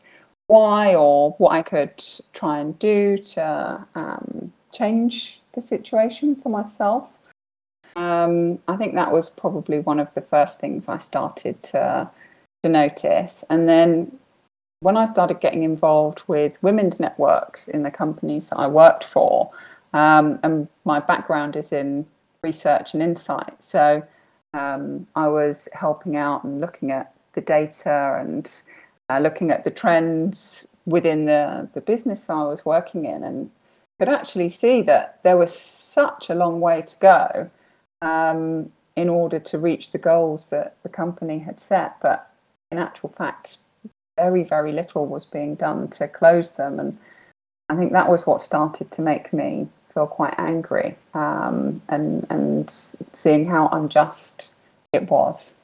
why 0.48 0.96
or 0.96 1.32
what 1.32 1.52
I 1.52 1.62
could 1.62 2.02
try 2.34 2.60
and 2.60 2.78
do 2.80 3.18
to 3.18 3.86
um, 3.96 4.54
change 4.72 5.42
the 5.52 5.62
situation 5.62 6.36
for 6.36 6.50
myself. 6.50 7.10
Um, 7.98 8.60
I 8.68 8.78
think 8.78 8.96
that 8.96 9.12
was 9.12 9.30
probably 9.30 9.80
one 9.80 10.00
of 10.00 10.14
the 10.14 10.22
first 10.22 10.60
things 10.60 10.88
I 10.88 11.00
started 11.00 11.62
to 11.64 12.10
to 12.64 12.70
notice, 12.70 13.44
and 13.50 13.68
then 13.68 14.18
when 14.80 14.98
I 14.98 15.06
started 15.06 15.40
getting 15.40 15.64
involved 15.64 16.22
with 16.28 16.54
women's 16.62 17.00
networks 17.00 17.68
in 17.68 17.84
the 17.84 17.92
companies 17.92 18.50
that 18.50 18.60
I 18.60 18.68
worked 18.68 19.06
for, 19.06 19.52
um, 19.94 20.40
and 20.44 20.68
my 20.86 21.00
background 21.00 21.56
is 21.56 21.72
in 21.72 22.08
research 22.44 22.94
and 22.94 23.02
insight, 23.02 23.62
so 23.62 24.04
um, 24.54 25.08
I 25.16 25.28
was 25.28 25.68
helping 25.74 26.16
out 26.16 26.44
and 26.44 26.62
looking 26.62 26.92
at 26.92 27.14
the 27.34 27.42
data 27.42 28.18
and 28.20 28.50
uh, 29.10 29.20
looking 29.20 29.52
at 29.52 29.64
the 29.64 29.72
trends 29.72 30.68
within 30.86 31.26
the, 31.26 31.68
the 31.74 31.82
business 31.82 32.30
I 32.30 32.44
was 32.44 32.66
working 32.66 33.06
in, 33.06 33.24
and 33.24 33.50
could 34.00 34.10
actually 34.10 34.50
see 34.50 34.84
that 34.84 35.22
there 35.24 35.38
was 35.38 35.58
such 35.58 36.30
a 36.30 36.36
long 36.36 36.62
way 36.62 36.84
to 36.84 36.96
go 37.00 37.50
um, 38.02 38.72
in 38.96 39.10
order 39.10 39.40
to 39.40 39.58
reach 39.58 39.92
the 39.92 39.98
goals 39.98 40.48
that 40.48 40.76
the 40.84 40.90
company 40.90 41.40
had 41.40 41.60
set. 41.60 42.00
But 42.00 42.32
in 42.72 42.78
actual 42.78 43.10
fact, 43.10 43.58
very, 44.18 44.44
very 44.44 44.74
little 44.74 45.06
was 45.06 45.26
being 45.26 45.56
done 45.56 45.88
to 45.90 46.08
close 46.08 46.52
them. 46.52 46.80
And 46.80 46.98
I 47.70 47.76
think 47.76 47.94
that 47.94 48.10
was 48.10 48.26
what 48.28 48.42
started 48.42 48.92
to 48.92 49.02
make 49.02 49.32
me 49.32 49.70
feel 49.94 50.08
quite 50.08 50.36
angry 50.38 50.98
um, 51.14 51.82
and, 51.88 52.28
and 52.30 52.70
seeing 53.14 53.48
how 53.48 53.70
unjust 53.70 54.56
it 54.92 55.10
was. 55.10 55.56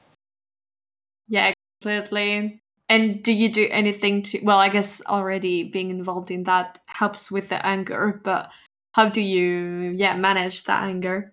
Yeah, 1.28 1.52
completely. 1.80 2.60
And 2.88 3.22
do 3.22 3.32
you 3.32 3.48
do 3.48 3.66
anything 3.70 4.22
to, 4.22 4.40
well, 4.42 4.58
I 4.58 4.68
guess 4.68 5.02
already 5.06 5.64
being 5.64 5.90
involved 5.90 6.30
in 6.30 6.44
that 6.44 6.78
helps 6.86 7.30
with 7.30 7.48
the 7.48 7.64
anger, 7.66 8.20
but 8.22 8.50
how 8.92 9.08
do 9.08 9.20
you, 9.20 9.94
yeah, 9.96 10.16
manage 10.16 10.64
that 10.64 10.84
anger? 10.84 11.32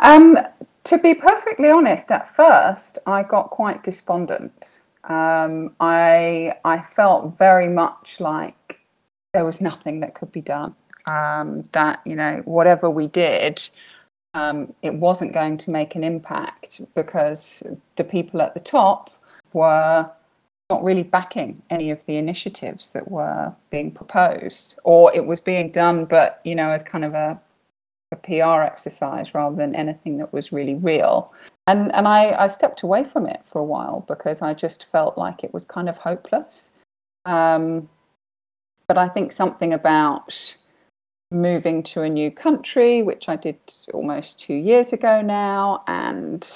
Um, 0.00 0.38
to 0.84 0.98
be 0.98 1.14
perfectly 1.14 1.70
honest, 1.70 2.12
at 2.12 2.28
first 2.28 2.98
I 3.06 3.22
got 3.22 3.50
quite 3.50 3.82
despondent 3.82 4.82
um, 5.08 5.74
I 5.80 6.54
I 6.64 6.82
felt 6.82 7.38
very 7.38 7.68
much 7.68 8.20
like 8.20 8.80
there 9.32 9.44
was 9.44 9.60
nothing 9.60 10.00
that 10.00 10.14
could 10.14 10.30
be 10.32 10.42
done. 10.42 10.74
Um, 11.06 11.64
that 11.72 12.00
you 12.04 12.14
know 12.14 12.42
whatever 12.44 12.90
we 12.90 13.08
did, 13.08 13.66
um, 14.34 14.72
it 14.82 14.94
wasn't 14.94 15.32
going 15.32 15.56
to 15.58 15.70
make 15.70 15.94
an 15.94 16.04
impact 16.04 16.82
because 16.94 17.62
the 17.96 18.04
people 18.04 18.42
at 18.42 18.54
the 18.54 18.60
top 18.60 19.10
were 19.54 20.10
not 20.68 20.84
really 20.84 21.02
backing 21.02 21.62
any 21.70 21.90
of 21.90 21.98
the 22.04 22.16
initiatives 22.16 22.90
that 22.90 23.10
were 23.10 23.54
being 23.70 23.90
proposed, 23.90 24.78
or 24.84 25.14
it 25.14 25.24
was 25.24 25.40
being 25.40 25.70
done, 25.72 26.04
but 26.04 26.40
you 26.44 26.54
know 26.54 26.70
as 26.70 26.82
kind 26.82 27.04
of 27.04 27.14
a 27.14 27.40
a 28.12 28.16
PR 28.16 28.62
exercise 28.62 29.34
rather 29.34 29.56
than 29.56 29.74
anything 29.74 30.18
that 30.18 30.32
was 30.32 30.52
really 30.52 30.74
real. 30.76 31.32
And 31.68 31.94
and 31.94 32.08
I, 32.08 32.44
I 32.44 32.46
stepped 32.46 32.82
away 32.82 33.04
from 33.04 33.26
it 33.26 33.42
for 33.44 33.58
a 33.58 33.64
while 33.64 34.04
because 34.08 34.40
I 34.40 34.54
just 34.54 34.90
felt 34.90 35.18
like 35.18 35.44
it 35.44 35.52
was 35.52 35.66
kind 35.66 35.88
of 35.88 35.98
hopeless. 35.98 36.70
Um, 37.26 37.90
but 38.86 38.96
I 38.96 39.06
think 39.06 39.32
something 39.32 39.74
about 39.74 40.56
moving 41.30 41.82
to 41.82 42.00
a 42.02 42.08
new 42.08 42.30
country, 42.30 43.02
which 43.02 43.28
I 43.28 43.36
did 43.36 43.58
almost 43.92 44.40
two 44.40 44.54
years 44.54 44.94
ago 44.94 45.20
now, 45.20 45.84
and 45.86 46.48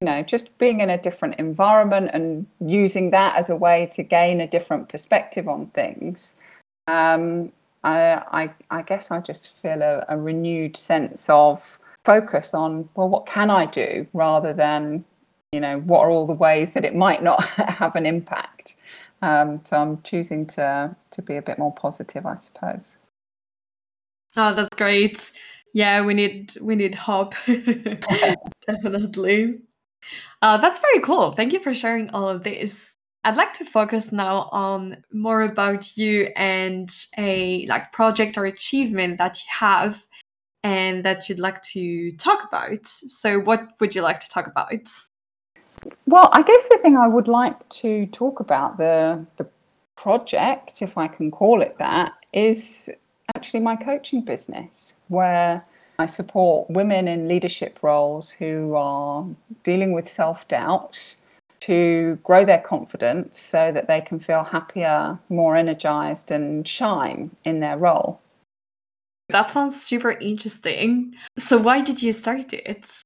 you 0.00 0.06
know, 0.06 0.22
just 0.22 0.56
being 0.56 0.80
in 0.80 0.88
a 0.88 0.96
different 0.96 1.34
environment 1.34 2.10
and 2.14 2.46
using 2.58 3.10
that 3.10 3.36
as 3.36 3.50
a 3.50 3.56
way 3.56 3.90
to 3.92 4.02
gain 4.02 4.40
a 4.40 4.46
different 4.46 4.88
perspective 4.88 5.48
on 5.48 5.66
things. 5.68 6.32
Um, 6.88 7.52
I, 7.84 8.22
I, 8.32 8.50
I 8.70 8.82
guess 8.82 9.10
I 9.10 9.20
just 9.20 9.54
feel 9.60 9.82
a, 9.82 10.02
a 10.08 10.16
renewed 10.16 10.78
sense 10.78 11.28
of 11.28 11.78
focus 12.06 12.54
on 12.54 12.88
well 12.94 13.08
what 13.08 13.26
can 13.26 13.50
i 13.50 13.66
do 13.66 14.06
rather 14.12 14.52
than 14.52 15.04
you 15.52 15.60
know 15.60 15.80
what 15.80 16.00
are 16.00 16.10
all 16.10 16.26
the 16.26 16.32
ways 16.32 16.72
that 16.72 16.84
it 16.84 16.94
might 16.94 17.22
not 17.22 17.44
have 17.80 17.96
an 17.96 18.06
impact? 18.06 18.76
Um, 19.22 19.60
so 19.64 19.76
i'm 19.76 20.02
choosing 20.02 20.46
to 20.48 20.94
to 21.10 21.22
be 21.22 21.36
a 21.36 21.42
bit 21.42 21.58
more 21.58 21.74
positive 21.74 22.24
i 22.24 22.36
suppose. 22.36 22.98
Oh 24.36 24.54
that's 24.54 24.76
great. 24.76 25.32
Yeah 25.72 26.04
we 26.04 26.14
need 26.14 26.54
we 26.60 26.76
need 26.76 26.94
hope 26.94 27.34
definitely. 28.66 29.60
Uh, 30.42 30.58
that's 30.58 30.78
very 30.80 31.00
cool. 31.00 31.32
Thank 31.32 31.52
you 31.52 31.60
for 31.60 31.74
sharing 31.74 32.10
all 32.10 32.28
of 32.28 32.44
this. 32.44 32.94
I'd 33.24 33.36
like 33.36 33.54
to 33.54 33.64
focus 33.64 34.12
now 34.12 34.48
on 34.52 35.02
more 35.12 35.42
about 35.42 35.96
you 35.96 36.30
and 36.36 36.88
a 37.18 37.66
like 37.66 37.90
project 37.90 38.38
or 38.38 38.44
achievement 38.44 39.18
that 39.18 39.38
you 39.38 39.46
have 39.58 40.06
and 40.66 41.04
that 41.04 41.28
you'd 41.28 41.38
like 41.38 41.62
to 41.62 42.10
talk 42.16 42.40
about. 42.42 42.84
So, 42.84 43.38
what 43.38 43.70
would 43.78 43.94
you 43.94 44.02
like 44.02 44.18
to 44.18 44.28
talk 44.28 44.48
about? 44.48 44.88
Well, 46.06 46.28
I 46.32 46.42
guess 46.42 46.64
the 46.68 46.78
thing 46.78 46.96
I 46.96 47.06
would 47.06 47.28
like 47.28 47.56
to 47.82 48.06
talk 48.06 48.40
about 48.40 48.76
the 48.76 49.24
the 49.36 49.46
project, 49.94 50.82
if 50.82 50.98
I 50.98 51.06
can 51.06 51.30
call 51.30 51.62
it 51.62 51.78
that, 51.78 52.14
is 52.32 52.90
actually 53.36 53.60
my 53.60 53.76
coaching 53.76 54.22
business, 54.22 54.94
where 55.06 55.64
I 56.00 56.06
support 56.06 56.68
women 56.68 57.06
in 57.06 57.28
leadership 57.28 57.78
roles 57.82 58.30
who 58.30 58.74
are 58.74 59.24
dealing 59.62 59.92
with 59.92 60.08
self 60.08 60.48
doubt 60.48 61.16
to 61.60 62.18
grow 62.24 62.44
their 62.44 62.60
confidence 62.60 63.38
so 63.38 63.70
that 63.70 63.86
they 63.86 64.00
can 64.00 64.18
feel 64.18 64.42
happier, 64.42 65.18
more 65.28 65.56
energized, 65.56 66.32
and 66.32 66.66
shine 66.66 67.30
in 67.44 67.60
their 67.60 67.78
role. 67.78 68.20
That 69.28 69.50
sounds 69.50 69.80
super 69.80 70.12
interesting. 70.12 71.14
So, 71.36 71.58
why 71.58 71.80
did 71.82 72.02
you 72.02 72.12
start 72.12 72.52
it? 72.52 73.02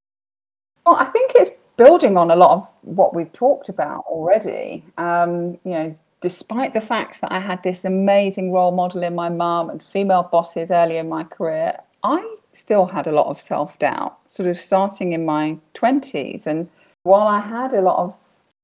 Well, 0.84 0.96
I 0.96 1.06
think 1.06 1.32
it's 1.34 1.50
building 1.76 2.16
on 2.16 2.30
a 2.30 2.36
lot 2.36 2.52
of 2.52 2.70
what 2.82 3.14
we've 3.14 3.32
talked 3.32 3.68
about 3.68 4.04
already. 4.06 4.84
Um, 4.98 5.52
you 5.64 5.72
know, 5.72 5.98
despite 6.20 6.74
the 6.74 6.80
fact 6.80 7.20
that 7.22 7.32
I 7.32 7.40
had 7.40 7.62
this 7.62 7.84
amazing 7.84 8.52
role 8.52 8.72
model 8.72 9.02
in 9.02 9.14
my 9.14 9.30
mum 9.30 9.70
and 9.70 9.82
female 9.82 10.28
bosses 10.30 10.70
early 10.70 10.98
in 10.98 11.08
my 11.08 11.24
career, 11.24 11.78
I 12.04 12.36
still 12.52 12.86
had 12.86 13.06
a 13.06 13.12
lot 13.12 13.26
of 13.26 13.40
self 13.40 13.78
doubt, 13.78 14.18
sort 14.26 14.48
of 14.48 14.58
starting 14.58 15.12
in 15.12 15.24
my 15.24 15.58
20s. 15.74 16.46
And 16.46 16.68
while 17.04 17.26
I 17.26 17.40
had 17.40 17.72
a 17.72 17.80
lot 17.80 17.98
of 17.98 18.14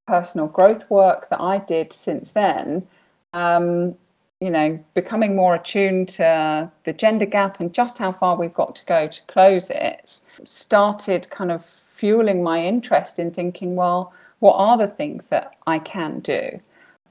personal 0.07 0.47
growth 0.47 0.89
work 0.91 1.29
that 1.31 1.41
I 1.41 1.59
did 1.59 1.93
since 1.93 2.33
then, 2.33 2.87
um, 3.33 3.97
you 4.41 4.51
know, 4.51 4.79
becoming 4.95 5.35
more 5.35 5.55
attuned 5.55 6.09
to 6.11 6.71
the 6.85 6.93
gender 6.93 7.25
gap 7.25 7.59
and 7.61 7.73
just 7.73 7.97
how 7.97 8.13
far 8.13 8.37
we've 8.37 8.53
got 8.53 8.77
to 8.77 8.85
go 8.85 9.07
to 9.07 9.23
close 9.29 9.71
it, 9.71 10.21
started 10.45 11.29
kind 11.31 11.51
of 11.51 11.65
fueling 11.95 12.43
my 12.43 12.63
interest 12.63 13.19
in 13.19 13.31
thinking, 13.31 13.77
well, 13.77 14.13
what 14.41 14.55
are 14.55 14.77
the 14.77 14.89
things 14.89 15.29
that 15.29 15.55
I 15.67 15.79
can 15.79 16.21
do? 16.21 16.61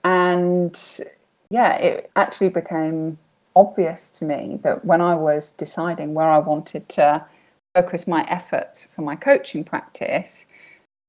And 0.03 0.79
yeah, 1.49 1.75
it 1.77 2.11
actually 2.15 2.49
became 2.49 3.17
obvious 3.55 4.11
to 4.11 4.25
me 4.25 4.59
that 4.63 4.85
when 4.85 5.01
I 5.01 5.15
was 5.15 5.51
deciding 5.51 6.13
where 6.13 6.29
I 6.29 6.37
wanted 6.37 6.87
to 6.89 7.25
focus 7.73 8.05
my 8.05 8.23
efforts 8.29 8.87
for 8.95 9.01
my 9.01 9.15
coaching 9.15 9.63
practice, 9.63 10.45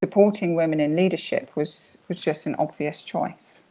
supporting 0.03 0.55
women 0.55 0.81
in 0.81 0.97
leadership 0.97 1.51
was 1.57 1.99
was 2.09 2.21
just 2.21 2.47
an 2.47 2.55
obvious 2.59 3.03
choice. 3.03 3.66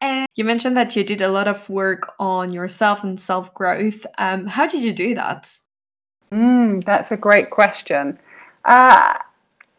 And 0.00 0.28
you 0.36 0.44
mentioned 0.44 0.76
that 0.76 0.94
you 0.94 1.02
did 1.02 1.20
a 1.20 1.30
lot 1.30 1.48
of 1.48 1.68
work 1.68 2.12
on 2.20 2.52
yourself 2.52 3.02
and 3.02 3.20
self 3.20 3.52
growth. 3.54 4.06
Um, 4.18 4.46
how 4.46 4.66
did 4.66 4.82
you 4.82 4.92
do 4.92 5.14
that? 5.14 5.50
Mm, 6.30 6.84
that's 6.84 7.10
a 7.10 7.16
great 7.16 7.50
question. 7.50 8.18
Uh, 8.64 9.14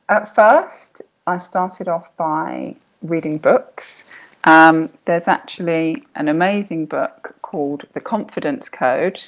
at 0.09 0.33
first, 0.35 1.01
I 1.27 1.37
started 1.37 1.87
off 1.87 2.15
by 2.17 2.75
reading 3.01 3.37
books. 3.37 4.03
Um, 4.45 4.89
there's 5.05 5.27
actually 5.27 6.03
an 6.15 6.27
amazing 6.27 6.85
book 6.87 7.35
called 7.41 7.85
The 7.93 7.99
Confidence 7.99 8.69
Code 8.69 9.21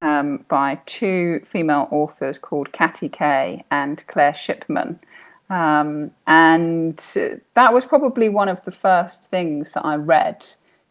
um, 0.00 0.44
by 0.48 0.80
two 0.86 1.40
female 1.44 1.88
authors 1.90 2.38
called 2.38 2.72
Katty 2.72 3.08
Kay 3.08 3.64
and 3.70 4.04
Claire 4.06 4.34
Shipman. 4.34 4.98
Um, 5.52 6.10
and 6.26 6.96
that 7.52 7.74
was 7.74 7.84
probably 7.84 8.30
one 8.30 8.48
of 8.48 8.64
the 8.64 8.72
first 8.72 9.30
things 9.30 9.72
that 9.72 9.84
I 9.84 9.96
read 9.96 10.46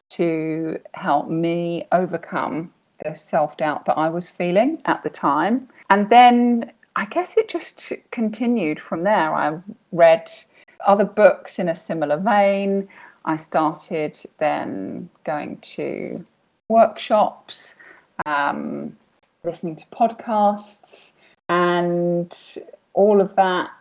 to 0.10 0.78
help 0.94 1.30
me 1.30 1.88
overcome 1.92 2.72
the 3.04 3.16
self 3.16 3.58
doubt 3.58 3.88
that 3.88 3.98
I 3.98 4.08
was 4.08 4.30
feeling 4.30 4.80
at 4.86 5.02
the 5.02 5.10
time. 5.10 5.68
And 5.90 6.08
then 6.12 6.72
I 6.96 7.06
guess 7.06 7.38
it 7.38 7.50
just 7.50 7.92
continued 8.12 8.80
from 8.80 9.02
there. 9.02 9.34
I 9.34 9.60
read 9.94 10.30
other 10.86 11.06
books 11.06 11.58
in 11.58 11.68
a 11.70 11.76
similar 11.76 12.18
vein. 12.18 12.88
I 13.26 13.38
started 13.38 14.16
then 14.38 15.10
going 15.24 15.58
to 15.58 16.24
workshops, 16.70 17.74
um, 18.28 18.96
listening 19.44 19.76
to 19.78 19.86
podcasts, 19.88 21.14
and 21.50 22.32
all 22.94 23.22
of 23.22 23.36
that 23.38 23.72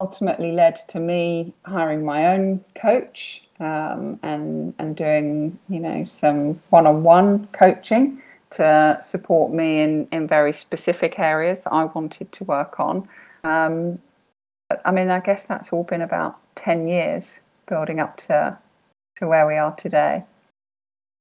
ultimately 0.00 0.52
led 0.52 0.76
to 0.88 0.98
me 0.98 1.52
hiring 1.64 2.04
my 2.04 2.28
own 2.28 2.64
coach 2.74 3.42
um, 3.60 4.18
and 4.22 4.74
and 4.78 4.96
doing 4.96 5.58
you 5.68 5.78
know 5.78 6.04
some 6.06 6.54
one-on-one 6.70 7.46
coaching 7.48 8.22
to 8.50 8.98
support 9.00 9.52
me 9.52 9.80
in 9.80 10.08
in 10.10 10.26
very 10.26 10.52
specific 10.52 11.18
areas 11.18 11.60
that 11.60 11.72
I 11.72 11.84
wanted 11.84 12.32
to 12.32 12.44
work 12.44 12.80
on. 12.80 13.08
Um, 13.44 13.98
I 14.84 14.90
mean, 14.90 15.10
I 15.10 15.20
guess 15.20 15.44
that's 15.44 15.72
all 15.72 15.84
been 15.84 16.02
about 16.02 16.38
ten 16.54 16.88
years 16.88 17.40
building 17.68 18.00
up 18.00 18.16
to 18.28 18.58
to 19.16 19.26
where 19.28 19.46
we 19.46 19.56
are 19.56 19.74
today. 19.76 20.24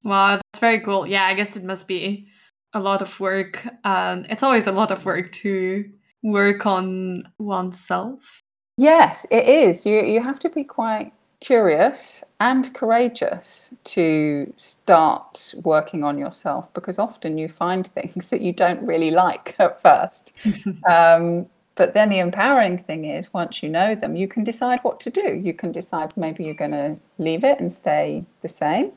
Wow, 0.03 0.36
that's 0.36 0.59
very 0.59 0.79
cool. 0.79 1.05
Yeah, 1.05 1.25
I 1.25 1.33
guess 1.33 1.57
it 1.57 1.63
must 1.63 1.88
be 1.88 2.27
a 2.74 2.79
lot 2.79 3.01
of 3.01 3.19
work. 3.19 3.65
Um, 3.83 4.25
it's 4.29 4.43
always 4.43 4.67
a 4.67 4.71
lot 4.71 4.91
of 4.91 5.05
work 5.05 5.31
to 5.33 5.83
work 6.24 6.65
on 6.65 7.27
oneself. 7.38 8.41
Yes, 8.79 9.25
it 9.29 9.45
is. 9.45 9.86
You 9.86 10.01
you 10.03 10.24
have 10.24 10.39
to 10.39 10.50
be 10.50 10.63
quite 10.63 11.12
curious 11.41 12.24
and 12.39 12.74
courageous 12.74 13.74
to 13.95 14.53
start 14.55 15.53
working 15.63 16.05
on 16.05 16.17
yourself 16.17 16.74
because 16.74 16.98
often 16.98 17.38
you 17.38 17.50
find 17.50 17.86
things 17.98 18.29
that 18.29 18.39
you 18.39 18.53
don't 18.53 18.81
really 18.81 19.12
like 19.12 19.53
at 19.59 19.81
first. 19.81 20.31
um, 20.89 21.45
but 21.75 21.93
then 21.93 22.09
the 22.09 22.19
empowering 22.19 22.77
thing 22.77 23.03
is 23.03 23.33
once 23.33 23.62
you 23.62 23.67
know 23.67 23.95
them, 23.95 24.15
you 24.15 24.29
can 24.29 24.45
decide 24.45 24.79
what 24.83 25.01
to 25.01 25.09
do. 25.09 25.41
You 25.43 25.53
can 25.53 25.74
decide 25.74 26.15
maybe 26.15 26.45
you're 26.45 26.53
going 26.53 26.71
to 26.71 26.98
leave 27.17 27.43
it 27.43 27.59
and 27.59 27.69
stay 27.69 28.24
the 28.41 28.50
same 28.50 28.93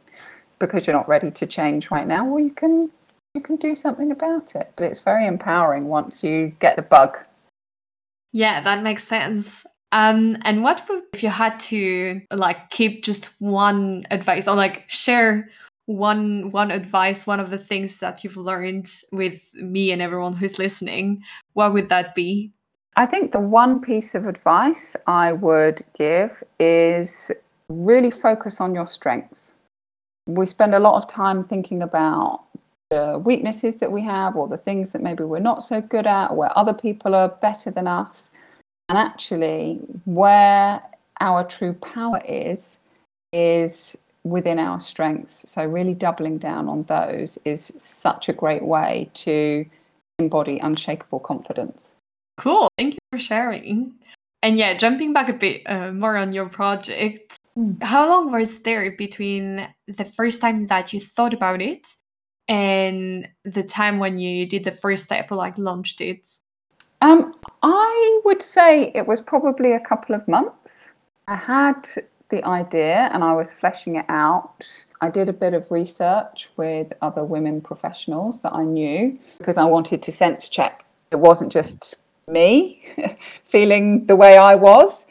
because 0.61 0.87
you're 0.87 0.97
not 0.97 1.09
ready 1.09 1.33
to 1.33 1.45
change 1.45 1.91
right 1.91 2.07
now, 2.07 2.25
or 2.29 2.39
you 2.39 2.53
can 2.53 2.89
you 3.35 3.41
can 3.41 3.57
do 3.57 3.75
something 3.75 4.13
about 4.13 4.55
it. 4.55 4.73
But 4.77 4.85
it's 4.85 5.01
very 5.01 5.27
empowering 5.27 5.87
once 5.89 6.23
you 6.23 6.55
get 6.61 6.77
the 6.77 6.83
bug 6.83 7.19
yeah, 8.33 8.61
that 8.61 8.83
makes 8.83 9.05
sense. 9.05 9.67
Um, 9.93 10.39
and 10.43 10.63
what 10.63 10.83
would 10.89 11.03
if 11.13 11.23
you 11.23 11.29
had 11.29 11.61
to 11.61 12.21
like 12.33 12.71
keep 12.71 13.05
just 13.05 13.31
one 13.41 14.07
advice 14.11 14.49
or 14.49 14.57
like 14.57 14.89
share 14.89 15.51
one 15.87 16.51
one 16.51 16.71
advice, 16.71 17.27
one 17.27 17.41
of 17.41 17.51
the 17.51 17.59
things 17.59 17.99
that 17.99 18.25
you've 18.25 18.39
learned 18.39 18.91
with 19.13 19.43
me 19.55 19.93
and 19.93 20.01
everyone 20.01 20.33
who's 20.33 20.59
listening, 20.59 21.23
what 21.53 21.75
would 21.75 21.91
that 21.91 22.15
be? 22.15 22.51
I 22.97 23.07
think 23.07 23.33
the 23.33 23.41
one 23.41 23.81
piece 23.81 24.15
of 24.15 24.27
advice 24.27 24.97
I 25.07 25.33
would 25.33 25.83
give 25.95 26.43
is 26.59 27.31
really 27.69 28.11
focus 28.11 28.61
on 28.61 28.75
your 28.75 28.87
strengths. 28.87 29.55
We 30.27 30.47
spend 30.47 30.75
a 30.75 30.79
lot 30.79 31.03
of 31.03 31.09
time 31.09 31.43
thinking 31.43 31.83
about 31.83 32.45
the 32.93 33.19
weaknesses 33.25 33.77
that 33.77 33.91
we 33.91 34.03
have 34.03 34.37
or 34.37 34.47
the 34.47 34.59
things 34.59 34.93
that 34.93 35.01
maybe 35.01 35.25
we're 35.25 35.39
not 35.39 35.65
so 35.65 35.81
good 35.81 36.07
at 36.07 36.31
or 36.31 36.37
where 36.37 36.59
other 36.59 36.75
people 36.75 37.15
are 37.15 37.31
better 37.41 37.71
than 37.71 37.87
us. 37.87 38.31
And 38.91 38.99
actually, 38.99 39.81
where 40.05 40.83
our 41.21 41.43
true 41.45 41.73
power 41.73 42.21
is, 42.29 42.79
is 43.33 43.97
within 44.25 44.59
our 44.59 44.79
strengths. 44.79 45.51
So, 45.51 45.65
really 45.65 45.95
doubling 45.95 46.37
down 46.37 46.69
on 46.69 46.83
those 46.83 47.39
is 47.47 47.73
such 47.79 48.29
a 48.29 48.35
great 48.35 48.63
way 48.63 49.11
to 49.15 49.65
embody 50.19 50.59
unshakable 50.59 51.21
confidence. 51.21 51.95
Cool. 52.37 52.69
Thank 52.77 52.95
you 52.95 52.99
for 53.11 53.19
sharing. 53.19 53.95
And 54.43 54.59
yeah, 54.59 54.75
jumping 54.75 55.15
back 55.15 55.31
a 55.31 55.33
bit 55.33 55.63
uh, 55.65 55.93
more 55.93 56.19
on 56.19 56.33
your 56.33 56.49
project, 56.49 57.39
mm. 57.57 57.83
how 57.83 58.07
long 58.07 58.31
was 58.31 58.59
there 58.59 58.91
between 58.91 59.67
the 59.89 60.05
first 60.05 60.43
time 60.43 60.67
that 60.67 60.93
you 60.93 61.01
thought 61.01 61.33
about 61.33 61.63
it 61.63 61.89
and 62.49 63.29
the 63.45 63.63
time 63.63 63.99
when 63.99 64.19
you 64.19 64.47
did 64.47 64.65
the 64.65 64.73
first 64.73 65.05
step 65.05 65.31
or 65.31 65.37
like 65.37 65.57
launched 65.59 66.01
it? 66.01 66.29
Um, 67.01 67.35
I 67.63 68.21
would 68.25 68.43
say 68.43 68.93
it 68.95 69.07
was 69.07 69.21
probably 69.21 69.73
a 69.73 69.81
couple 69.81 70.15
of 70.15 70.27
months. 70.29 70.93
I 71.27 71.37
had 71.37 71.89
the 72.29 72.45
idea 72.45 73.11
and 73.13 73.23
I 73.23 73.35
was 73.35 73.53
fleshing 73.53 73.97
it 73.97 74.07
out. 74.09 74.67
I 75.01 75.11
did 75.11 75.29
a 75.29 75.33
bit 75.33 75.55
of 75.55 75.71
research 75.71 76.49
with 76.57 76.93
other 77.03 77.25
women 77.25 77.61
professionals 77.61 78.41
that 78.41 78.53
I 78.55 78.65
knew 78.65 79.19
because 79.39 79.57
I 79.57 79.65
wanted 79.65 80.03
to 80.03 80.13
sense 80.13 80.49
check. 80.49 80.85
It 81.11 81.17
wasn't 81.17 81.53
just 81.53 81.97
me 82.29 82.85
feeling 83.49 84.07
the 84.07 84.17
way 84.17 84.39
I 84.39 84.55
was, 84.55 85.07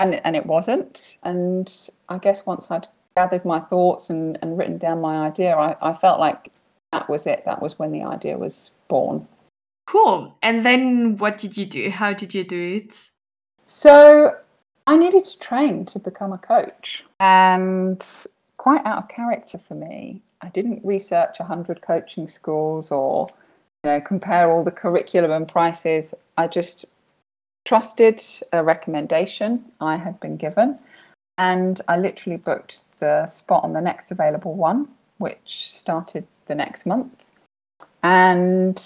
and, 0.00 0.20
and 0.24 0.34
it 0.34 0.46
wasn't. 0.46 1.18
And 1.22 1.72
I 2.08 2.18
guess 2.18 2.44
once 2.44 2.66
I'd 2.70 2.88
gathered 3.16 3.44
my 3.44 3.60
thoughts 3.60 4.10
and, 4.10 4.38
and 4.42 4.58
written 4.58 4.78
down 4.78 5.00
my 5.00 5.26
idea, 5.26 5.56
I, 5.56 5.76
I 5.80 5.92
felt 5.92 6.18
like 6.18 6.50
that 6.94 7.10
was 7.10 7.26
it. 7.26 7.42
That 7.44 7.60
was 7.60 7.78
when 7.78 7.90
the 7.90 8.04
idea 8.04 8.38
was 8.38 8.70
born. 8.88 9.26
Cool. 9.86 10.36
And 10.42 10.64
then 10.64 11.16
what 11.16 11.38
did 11.38 11.56
you 11.56 11.66
do? 11.66 11.90
How 11.90 12.12
did 12.12 12.32
you 12.32 12.44
do 12.44 12.76
it? 12.76 13.10
So 13.66 14.36
I 14.86 14.96
needed 14.96 15.24
to 15.24 15.38
train 15.38 15.86
to 15.86 15.98
become 15.98 16.32
a 16.32 16.38
coach 16.38 17.04
and 17.18 18.06
quite 18.58 18.84
out 18.86 18.98
of 18.98 19.08
character 19.08 19.58
for 19.58 19.74
me. 19.74 20.22
I 20.40 20.48
didn't 20.50 20.84
research 20.84 21.40
100 21.40 21.82
coaching 21.82 22.28
schools 22.28 22.92
or 22.92 23.28
you 23.82 23.90
know, 23.90 24.00
compare 24.00 24.52
all 24.52 24.62
the 24.62 24.70
curriculum 24.70 25.32
and 25.32 25.48
prices. 25.48 26.14
I 26.38 26.46
just 26.46 26.86
trusted 27.64 28.22
a 28.52 28.62
recommendation 28.62 29.64
I 29.80 29.96
had 29.96 30.20
been 30.20 30.36
given 30.36 30.78
and 31.38 31.80
I 31.88 31.98
literally 31.98 32.38
booked 32.38 32.82
the 33.00 33.26
spot 33.26 33.64
on 33.64 33.72
the 33.72 33.80
next 33.80 34.12
available 34.12 34.54
one, 34.54 34.88
which 35.18 35.72
started 35.72 36.26
the 36.46 36.54
next 36.54 36.86
month. 36.86 37.12
And 38.02 38.82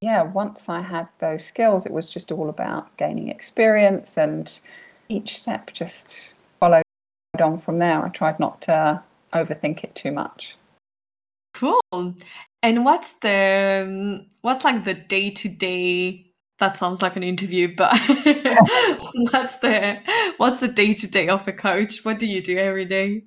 yeah, 0.00 0.22
once 0.22 0.68
I 0.68 0.80
had 0.80 1.08
those 1.18 1.44
skills, 1.44 1.86
it 1.86 1.92
was 1.92 2.08
just 2.08 2.32
all 2.32 2.48
about 2.48 2.96
gaining 2.96 3.28
experience, 3.28 4.16
and 4.16 4.58
each 5.08 5.38
step 5.38 5.72
just 5.72 6.34
followed 6.60 6.82
on 7.40 7.60
from 7.60 7.78
there. 7.78 8.04
I 8.04 8.08
tried 8.08 8.40
not 8.40 8.60
to 8.62 9.02
overthink 9.32 9.84
it 9.84 9.94
too 9.94 10.12
much. 10.12 10.56
Cool. 11.54 12.14
And 12.62 12.84
what's 12.84 13.12
the 13.18 14.26
what's 14.42 14.64
like 14.64 14.84
the 14.84 14.94
day 14.94 15.30
to 15.30 15.48
day? 15.48 16.26
That 16.58 16.76
sounds 16.76 17.02
like 17.02 17.16
an 17.16 17.22
interview, 17.22 17.74
but 17.76 17.92
what's 19.30 19.58
the 19.58 20.00
what's 20.38 20.60
the 20.60 20.68
day 20.68 20.92
to 20.94 21.10
day 21.10 21.28
of 21.28 21.46
a 21.46 21.52
coach? 21.52 22.04
What 22.04 22.18
do 22.18 22.26
you 22.26 22.42
do 22.42 22.58
every 22.58 22.84
day? 22.84 23.24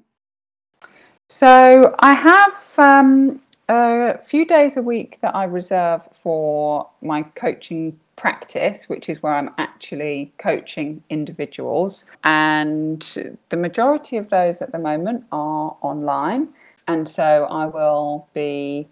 So 1.31 1.95
I 1.99 2.13
have 2.13 2.73
um, 2.77 3.41
a 3.69 4.17
few 4.25 4.45
days 4.45 4.75
a 4.75 4.81
week 4.81 5.17
that 5.21 5.33
I 5.33 5.45
reserve 5.45 6.01
for 6.11 6.89
my 7.01 7.23
coaching 7.23 7.97
practice, 8.17 8.89
which 8.89 9.07
is 9.07 9.23
where 9.23 9.35
I'm 9.35 9.49
actually 9.57 10.33
coaching 10.39 11.01
individuals. 11.09 12.03
And 12.25 13.01
the 13.47 13.55
majority 13.55 14.17
of 14.17 14.29
those 14.29 14.61
at 14.61 14.73
the 14.73 14.77
moment 14.77 15.23
are 15.31 15.77
online. 15.79 16.49
And 16.89 17.07
so 17.07 17.47
I 17.49 17.65
will 17.65 18.27
be 18.33 18.89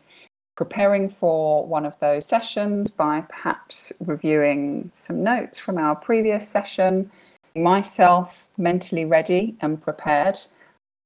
preparing 0.55 1.09
for 1.09 1.67
one 1.67 1.85
of 1.85 1.99
those 1.99 2.25
sessions 2.25 2.89
by 2.89 3.19
perhaps 3.27 3.91
reviewing 3.99 4.91
some 4.93 5.21
notes 5.23 5.59
from 5.59 5.77
our 5.77 5.93
previous 5.93 6.47
session, 6.47 7.11
myself 7.53 8.45
mentally 8.57 9.03
ready 9.03 9.57
and 9.59 9.81
prepared 9.81 10.39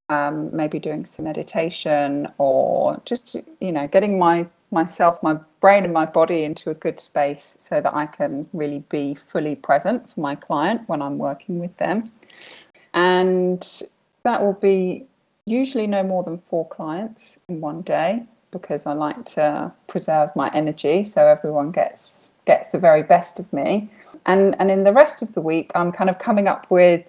um, 0.10 0.56
maybe 0.56 0.80
doing 0.80 1.06
some 1.06 1.26
meditation 1.26 2.28
or 2.38 3.02
just 3.06 3.36
you 3.60 3.72
know 3.72 3.88
getting 3.88 4.20
my 4.20 4.48
myself, 4.74 5.22
my 5.24 5.38
brain, 5.62 5.84
and 5.86 5.94
my 5.94 6.06
body 6.06 6.44
into 6.44 6.70
a 6.70 6.74
good 6.74 7.00
space 7.00 7.56
so 7.60 7.80
that 7.80 7.96
I 7.96 8.08
can 8.08 8.50
really 8.52 8.84
be 8.90 9.16
fully 9.28 9.56
present 9.56 10.10
for 10.10 10.20
my 10.20 10.36
client 10.36 10.82
when 10.88 11.02
I'm 11.02 11.18
working 11.18 11.60
with 11.60 11.78
them. 11.78 12.04
And 12.94 13.66
that 14.24 14.42
will 14.42 14.54
be 14.54 15.06
usually 15.46 15.88
no 15.88 16.04
more 16.04 16.24
than 16.24 16.40
four 16.40 16.68
clients 16.68 17.38
in 17.48 17.62
one 17.62 17.82
day 17.82 18.24
because 18.52 18.86
I 18.86 18.94
like 18.94 19.26
to 19.26 19.72
preserve 19.88 20.30
my 20.36 20.50
energy 20.54 21.04
so 21.04 21.28
everyone 21.28 21.72
gets 21.72 22.30
gets 22.46 22.70
the 22.70 22.80
very 22.80 23.04
best 23.04 23.40
of 23.40 23.52
me. 23.54 23.90
And 24.26 24.56
and 24.60 24.70
in 24.70 24.84
the 24.84 24.94
rest 24.94 25.22
of 25.22 25.34
the 25.34 25.42
week 25.42 25.72
I'm 25.76 25.92
kind 25.92 26.10
of 26.10 26.20
coming 26.20 26.48
up 26.48 26.70
with 26.70 27.04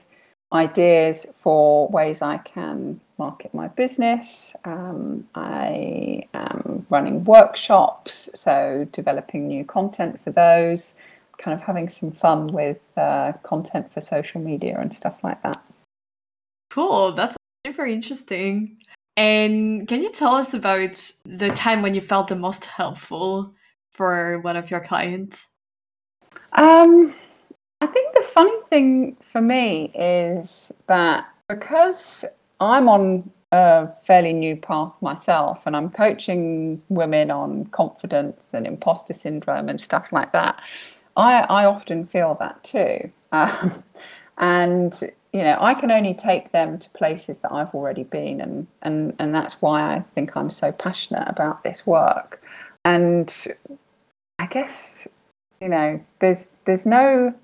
ideas 0.55 1.27
for 1.43 1.88
ways 1.88 2.23
I 2.23 2.38
can 2.38 3.01
market 3.19 3.53
my 3.55 3.69
business. 3.69 4.55
Um, 4.64 5.27
I 5.35 6.29
am 6.35 6.87
running 6.90 7.25
workshops, 7.25 8.29
so 8.35 8.87
developing 8.93 9.49
new 9.49 9.64
content 9.64 10.21
for 10.21 10.31
those, 10.31 10.95
kind 11.38 11.59
of 11.59 11.64
having 11.64 11.88
some 11.88 12.12
fun 12.12 12.49
with 12.49 12.81
uh, 12.97 13.33
content 13.43 13.93
for 13.93 14.01
social 14.01 14.40
media 14.40 14.79
and 14.81 14.95
stuff 14.95 15.23
like 15.23 15.43
that. 15.43 15.67
Cool. 16.71 17.12
That's 17.12 17.37
super 17.67 17.87
interesting. 17.87 18.79
And 19.17 19.87
can 19.87 20.03
you 20.03 20.11
tell 20.11 20.35
us 20.35 20.55
about 20.55 21.12
the 21.25 21.51
time 21.51 21.83
when 21.83 21.95
you 21.95 22.01
felt 22.01 22.29
the 22.29 22.37
most 22.37 22.64
helpful 22.64 23.55
for 23.93 24.40
one 24.40 24.57
of 24.57 24.71
your 24.71 24.81
clients? 24.81 25.49
Um, 26.53 27.14
I 27.14 27.14
think 27.14 27.14
the 27.14 27.23
funny 28.35 28.53
thing 28.68 29.16
for 29.33 29.40
me 29.40 29.90
is 29.94 30.73
that 30.88 31.27
because 31.49 32.25
I'm 32.61 32.88
on 32.88 33.31
a 33.53 33.88
fairly 34.03 34.33
new 34.33 34.57
path 34.57 34.92
myself 35.01 35.62
and 35.66 35.77
I'm 35.77 35.88
coaching 35.88 36.83
women 36.88 37.31
on 37.31 37.66
confidence 37.66 38.53
and 38.53 38.66
imposter 38.66 39.12
syndrome 39.12 39.68
and 39.68 39.81
stuff 39.81 40.12
like 40.12 40.33
that, 40.33 40.61
I, 41.16 41.42
I 41.42 41.64
often 41.64 42.07
feel 42.07 42.37
that 42.40 42.62
too. 42.64 43.11
Um, 43.33 43.83
and 44.38 45.01
you 45.33 45.42
know, 45.42 45.59
I 45.61 45.75
can 45.75 45.90
only 45.90 46.14
take 46.14 46.53
them 46.53 46.79
to 46.79 46.88
places 46.90 47.40
that 47.40 47.51
I've 47.51 47.75
already 47.75 48.05
been, 48.05 48.40
and 48.40 48.68
and 48.83 49.12
and 49.18 49.35
that's 49.35 49.55
why 49.55 49.97
I 49.97 50.01
think 50.14 50.37
I'm 50.37 50.53
so 50.53 50.70
passionate 50.70 51.25
about 51.27 51.64
this 51.64 51.85
work. 51.85 52.40
And 52.85 53.35
I 54.38 54.47
guess 54.47 55.09
you 55.61 55.68
know, 55.68 56.01
there's 56.20 56.51
there's 56.64 56.87
no 56.87 57.35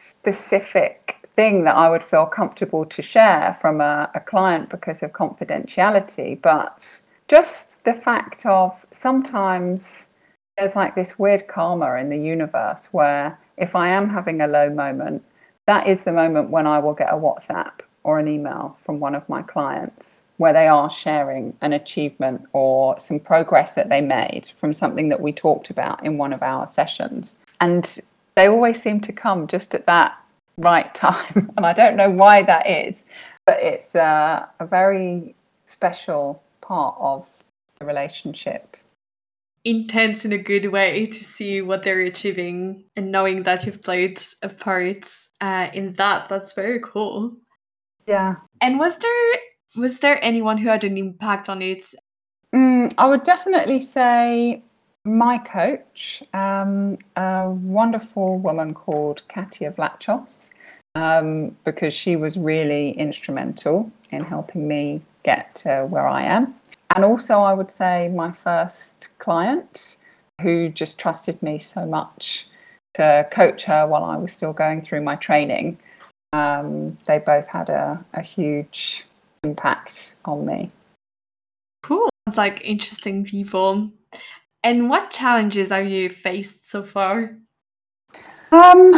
specific 0.00 1.28
thing 1.36 1.64
that 1.64 1.76
I 1.76 1.88
would 1.88 2.02
feel 2.02 2.26
comfortable 2.26 2.84
to 2.86 3.02
share 3.02 3.56
from 3.60 3.80
a, 3.80 4.10
a 4.14 4.20
client 4.20 4.68
because 4.68 5.02
of 5.02 5.12
confidentiality, 5.12 6.40
but 6.40 7.00
just 7.28 7.84
the 7.84 7.94
fact 7.94 8.44
of 8.46 8.86
sometimes 8.90 10.08
there's 10.56 10.76
like 10.76 10.94
this 10.94 11.18
weird 11.18 11.46
karma 11.46 11.94
in 11.94 12.10
the 12.10 12.18
universe 12.18 12.88
where 12.92 13.38
if 13.56 13.76
I 13.76 13.88
am 13.88 14.10
having 14.10 14.40
a 14.40 14.46
low 14.46 14.68
moment 14.70 15.22
that 15.66 15.86
is 15.86 16.02
the 16.02 16.12
moment 16.12 16.50
when 16.50 16.66
I 16.66 16.80
will 16.80 16.94
get 16.94 17.12
a 17.12 17.16
WhatsApp 17.16 17.80
or 18.02 18.18
an 18.18 18.26
email 18.26 18.76
from 18.84 18.98
one 18.98 19.14
of 19.14 19.28
my 19.28 19.42
clients 19.42 20.22
where 20.38 20.52
they 20.52 20.66
are 20.66 20.90
sharing 20.90 21.56
an 21.60 21.72
achievement 21.72 22.42
or 22.52 22.98
some 22.98 23.20
progress 23.20 23.74
that 23.74 23.88
they 23.88 24.00
made 24.00 24.50
from 24.56 24.72
something 24.72 25.10
that 25.10 25.20
we 25.20 25.32
talked 25.32 25.70
about 25.70 26.04
in 26.04 26.18
one 26.18 26.32
of 26.32 26.42
our 26.42 26.66
sessions. 26.68 27.38
And 27.60 28.00
they 28.36 28.48
always 28.48 28.80
seem 28.82 29.00
to 29.00 29.12
come 29.12 29.46
just 29.46 29.74
at 29.74 29.86
that 29.86 30.18
right 30.58 30.94
time. 31.06 31.50
And 31.56 31.66
I 31.66 31.72
don't 31.72 31.96
know 31.96 32.10
why 32.10 32.42
that 32.42 32.68
is, 32.68 33.04
but 33.46 33.60
it's 33.62 33.94
uh, 33.94 34.46
a 34.58 34.66
very 34.66 35.34
special 35.64 36.42
part 36.60 36.96
of 36.98 37.28
the 37.78 37.84
relationship. 37.84 38.76
Intense 39.64 40.24
in 40.24 40.32
a 40.32 40.38
good 40.38 40.66
way 40.72 41.06
to 41.06 41.24
see 41.24 41.60
what 41.60 41.82
they're 41.82 42.00
achieving 42.00 42.84
and 42.96 43.12
knowing 43.12 43.42
that 43.42 43.66
you've 43.66 43.82
played 43.82 44.18
a 44.42 44.48
part 44.48 45.10
uh, 45.40 45.68
in 45.74 45.92
that. 45.94 46.30
That's 46.30 46.54
very 46.54 46.80
cool. 46.80 47.36
Yeah. 48.06 48.36
And 48.62 48.78
was 48.78 48.96
there 48.96 49.38
was 49.76 50.00
there 50.00 50.22
anyone 50.24 50.58
who 50.58 50.68
had 50.68 50.82
an 50.82 50.96
impact 50.96 51.48
on 51.48 51.62
it? 51.62 51.84
Mm, 52.54 52.92
i 52.98 53.06
would 53.06 53.22
definitely 53.22 53.78
say 53.78 54.64
my 55.04 55.38
coach 55.38 56.22
um, 56.34 56.98
a 57.16 57.48
wonderful 57.50 58.38
woman 58.38 58.74
called 58.74 59.22
katia 59.28 59.72
vlachos 59.72 60.50
um, 60.94 61.56
because 61.64 61.94
she 61.94 62.16
was 62.16 62.36
really 62.36 62.90
instrumental 62.92 63.90
in 64.10 64.22
helping 64.22 64.66
me 64.68 65.00
get 65.22 65.54
to 65.54 65.86
where 65.86 66.06
i 66.06 66.22
am 66.22 66.54
and 66.94 67.04
also, 67.04 67.40
I 67.40 67.54
would 67.54 67.70
say 67.70 68.08
my 68.08 68.32
first 68.32 69.10
client 69.18 69.96
who 70.42 70.68
just 70.68 70.98
trusted 70.98 71.40
me 71.42 71.58
so 71.58 71.86
much 71.86 72.48
to 72.94 73.28
coach 73.30 73.64
her 73.64 73.86
while 73.86 74.04
I 74.04 74.16
was 74.16 74.32
still 74.32 74.52
going 74.52 74.82
through 74.82 75.02
my 75.02 75.14
training. 75.16 75.78
Um, 76.32 76.98
they 77.06 77.18
both 77.18 77.48
had 77.48 77.68
a, 77.68 78.04
a 78.14 78.22
huge 78.22 79.04
impact 79.44 80.16
on 80.24 80.44
me. 80.44 80.70
Cool. 81.82 82.08
It's 82.26 82.36
like 82.36 82.60
interesting 82.64 83.24
people. 83.24 83.90
And 84.62 84.90
what 84.90 85.10
challenges 85.10 85.70
have 85.70 85.88
you 85.88 86.10
faced 86.10 86.68
so 86.68 86.82
far? 86.82 87.36
Um, 88.52 88.92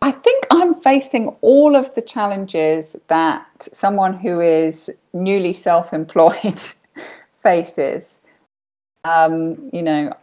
I 0.00 0.12
think 0.12 0.46
I'm 0.50 0.74
facing 0.80 1.28
all 1.40 1.74
of 1.74 1.94
the 1.94 2.02
challenges 2.02 2.96
that 3.08 3.46
someone 3.72 4.14
who 4.14 4.40
is 4.40 4.90
newly 5.12 5.52
self 5.52 5.92
employed 5.92 6.60
faces. 7.42 8.20
Um, 9.04 9.70
you 9.72 9.82
know, 9.82 10.14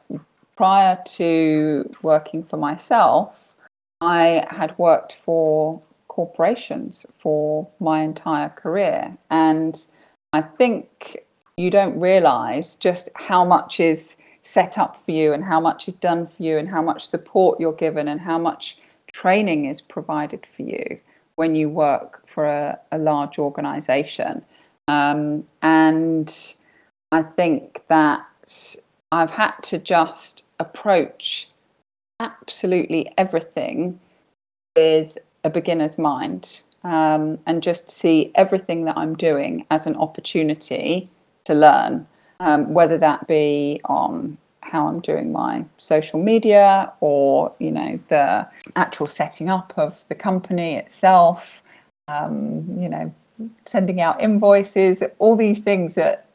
prior 0.55 0.99
to 1.05 1.93
working 2.01 2.43
for 2.43 2.57
myself, 2.57 3.55
I 3.99 4.45
had 4.49 4.77
worked 4.77 5.13
for 5.13 5.81
corporations 6.07 7.05
for 7.19 7.67
my 7.79 8.01
entire 8.01 8.49
career. 8.49 9.17
And 9.29 9.75
I 10.31 10.41
think 10.41 11.17
you 11.57 11.69
don't 11.69 11.99
realize 11.99 12.75
just 12.75 13.09
how 13.15 13.43
much 13.43 13.79
is 13.79 14.15
set 14.45 14.77
up 14.77 15.03
for 15.03 15.11
you 15.11 15.33
and 15.33 15.43
how 15.43 15.59
much 15.59 15.87
is 15.87 15.95
done 15.95 16.27
for 16.27 16.43
you 16.43 16.57
and 16.57 16.69
how 16.69 16.81
much 16.81 17.07
support 17.07 17.59
you're 17.59 17.73
given 17.73 18.07
and 18.07 18.21
how 18.21 18.37
much 18.37 18.77
training 19.11 19.65
is 19.65 19.81
provided 19.81 20.45
for 20.55 20.61
you 20.61 20.99
when 21.35 21.55
you 21.55 21.67
work 21.67 22.21
for 22.27 22.45
a, 22.45 22.79
a 22.91 22.99
large 22.99 23.39
organization. 23.39 24.45
Um, 24.87 25.47
and 25.63 26.31
I 27.11 27.23
think 27.23 27.81
that 27.87 28.23
I've 29.11 29.31
had 29.31 29.53
to 29.63 29.79
just 29.79 30.43
approach 30.59 31.49
absolutely 32.19 33.11
everything 33.17 33.99
with 34.75 35.17
a 35.43 35.49
beginner's 35.49 35.97
mind 35.97 36.61
um, 36.83 37.39
and 37.47 37.63
just 37.63 37.89
see 37.89 38.31
everything 38.35 38.85
that 38.85 38.95
I'm 38.95 39.15
doing 39.15 39.65
as 39.71 39.87
an 39.87 39.95
opportunity 39.95 41.09
to 41.45 41.55
learn, 41.55 42.07
um, 42.39 42.73
whether 42.73 42.97
that 42.97 43.27
be 43.27 43.81
on 43.85 44.37
how 44.61 44.87
I'm 44.87 44.99
doing 44.99 45.31
my 45.31 45.63
social 45.77 46.19
media 46.21 46.91
or 46.99 47.53
you 47.59 47.71
know 47.71 47.99
the 48.09 48.47
actual 48.75 49.07
setting 49.07 49.49
up 49.49 49.73
of 49.77 49.97
the 50.09 50.15
company 50.15 50.75
itself, 50.75 51.61
um, 52.07 52.65
you 52.79 52.89
know 52.89 53.13
sending 53.65 53.99
out 53.99 54.21
invoices, 54.21 55.03
all 55.19 55.35
these 55.35 55.59
things 55.59 55.95
that 55.95 56.25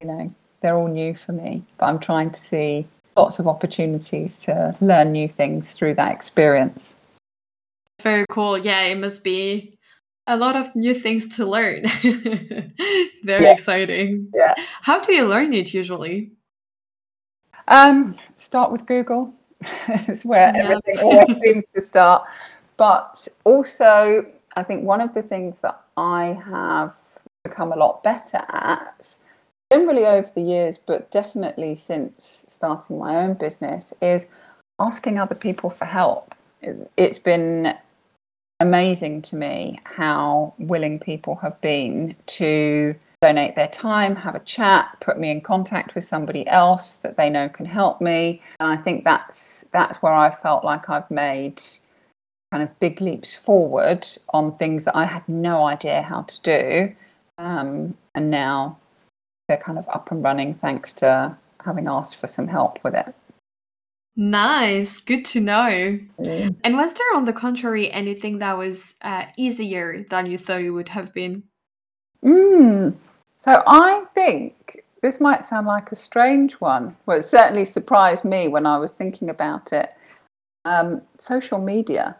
you 0.00 0.08
know, 0.08 0.34
they're 0.60 0.76
all 0.76 0.88
new 0.88 1.14
for 1.14 1.32
me, 1.32 1.62
but 1.78 1.86
I'm 1.86 1.98
trying 1.98 2.30
to 2.30 2.40
see 2.40 2.86
lots 3.16 3.38
of 3.38 3.48
opportunities 3.48 4.36
to 4.38 4.76
learn 4.80 5.12
new 5.12 5.28
things 5.28 5.72
through 5.72 5.94
that 5.94 6.12
experience. 6.12 6.96
Very 8.02 8.26
cool. 8.28 8.58
Yeah, 8.58 8.82
it 8.82 8.98
must 8.98 9.24
be 9.24 9.75
a 10.26 10.36
lot 10.36 10.56
of 10.56 10.74
new 10.74 10.94
things 10.94 11.26
to 11.36 11.46
learn. 11.46 11.86
Very 13.24 13.44
yeah. 13.44 13.52
exciting. 13.52 14.30
Yeah. 14.34 14.54
How 14.82 15.00
do 15.00 15.12
you 15.12 15.26
learn 15.26 15.52
it 15.52 15.72
usually? 15.72 16.32
Um, 17.68 18.16
start 18.36 18.72
with 18.72 18.86
Google. 18.86 19.32
it's 19.88 20.24
where 20.24 20.52
yeah. 20.54 20.62
everything 20.62 20.98
always 20.98 21.36
seems 21.44 21.70
to 21.70 21.80
start. 21.80 22.24
But 22.76 23.28
also, 23.44 24.26
I 24.56 24.62
think 24.62 24.84
one 24.84 25.00
of 25.00 25.14
the 25.14 25.22
things 25.22 25.60
that 25.60 25.80
I 25.96 26.38
have 26.44 26.94
become 27.44 27.72
a 27.72 27.76
lot 27.76 28.02
better 28.02 28.42
at 28.48 29.16
generally 29.72 30.04
over 30.06 30.30
the 30.34 30.42
years, 30.42 30.78
but 30.78 31.10
definitely 31.10 31.76
since 31.76 32.44
starting 32.48 32.98
my 32.98 33.16
own 33.16 33.34
business, 33.34 33.92
is 34.02 34.26
asking 34.78 35.18
other 35.18 35.34
people 35.34 35.70
for 35.70 35.84
help. 35.84 36.34
It's 36.96 37.18
been 37.18 37.76
amazing 38.60 39.22
to 39.22 39.36
me 39.36 39.80
how 39.84 40.54
willing 40.58 40.98
people 40.98 41.36
have 41.36 41.60
been 41.60 42.16
to 42.26 42.94
donate 43.22 43.56
their 43.56 43.68
time, 43.68 44.14
have 44.14 44.34
a 44.34 44.40
chat, 44.40 44.96
put 45.00 45.18
me 45.18 45.30
in 45.30 45.40
contact 45.40 45.94
with 45.94 46.04
somebody 46.04 46.46
else 46.46 46.96
that 46.96 47.16
they 47.16 47.30
know 47.30 47.48
can 47.48 47.66
help 47.66 48.00
me. 48.00 48.42
And 48.60 48.70
I 48.70 48.76
think 48.76 49.04
that's 49.04 49.64
that's 49.72 50.02
where 50.02 50.12
I 50.12 50.30
felt 50.30 50.64
like 50.64 50.88
I've 50.90 51.10
made 51.10 51.62
kind 52.52 52.62
of 52.62 52.78
big 52.78 53.00
leaps 53.00 53.34
forward 53.34 54.06
on 54.32 54.56
things 54.56 54.84
that 54.84 54.96
I 54.96 55.04
had 55.04 55.28
no 55.28 55.64
idea 55.64 56.02
how 56.02 56.22
to 56.22 56.40
do. 56.42 56.94
Um, 57.38 57.96
and 58.14 58.30
now 58.30 58.78
they're 59.48 59.56
kind 59.56 59.78
of 59.78 59.88
up 59.88 60.10
and 60.10 60.22
running 60.22 60.54
thanks 60.54 60.92
to 60.94 61.36
having 61.64 61.88
asked 61.88 62.16
for 62.16 62.28
some 62.28 62.48
help 62.48 62.82
with 62.84 62.94
it. 62.94 63.14
Nice, 64.16 64.98
good 64.98 65.26
to 65.26 65.40
know. 65.40 65.98
Mm. 66.18 66.56
And 66.64 66.76
was 66.76 66.94
there, 66.94 67.14
on 67.14 67.26
the 67.26 67.34
contrary, 67.34 67.92
anything 67.92 68.38
that 68.38 68.56
was 68.56 68.94
uh, 69.02 69.26
easier 69.36 70.06
than 70.08 70.26
you 70.26 70.38
thought 70.38 70.62
it 70.62 70.70
would 70.70 70.88
have 70.88 71.12
been? 71.12 71.42
Mm. 72.24 72.96
So 73.36 73.62
I 73.66 74.04
think 74.14 74.84
this 75.02 75.20
might 75.20 75.44
sound 75.44 75.66
like 75.66 75.92
a 75.92 75.96
strange 75.96 76.54
one. 76.54 76.96
Well, 77.04 77.18
it 77.18 77.24
certainly 77.24 77.66
surprised 77.66 78.24
me 78.24 78.48
when 78.48 78.64
I 78.64 78.78
was 78.78 78.92
thinking 78.92 79.28
about 79.28 79.72
it. 79.72 79.92
Um, 80.64 81.02
social 81.18 81.58
media. 81.58 82.16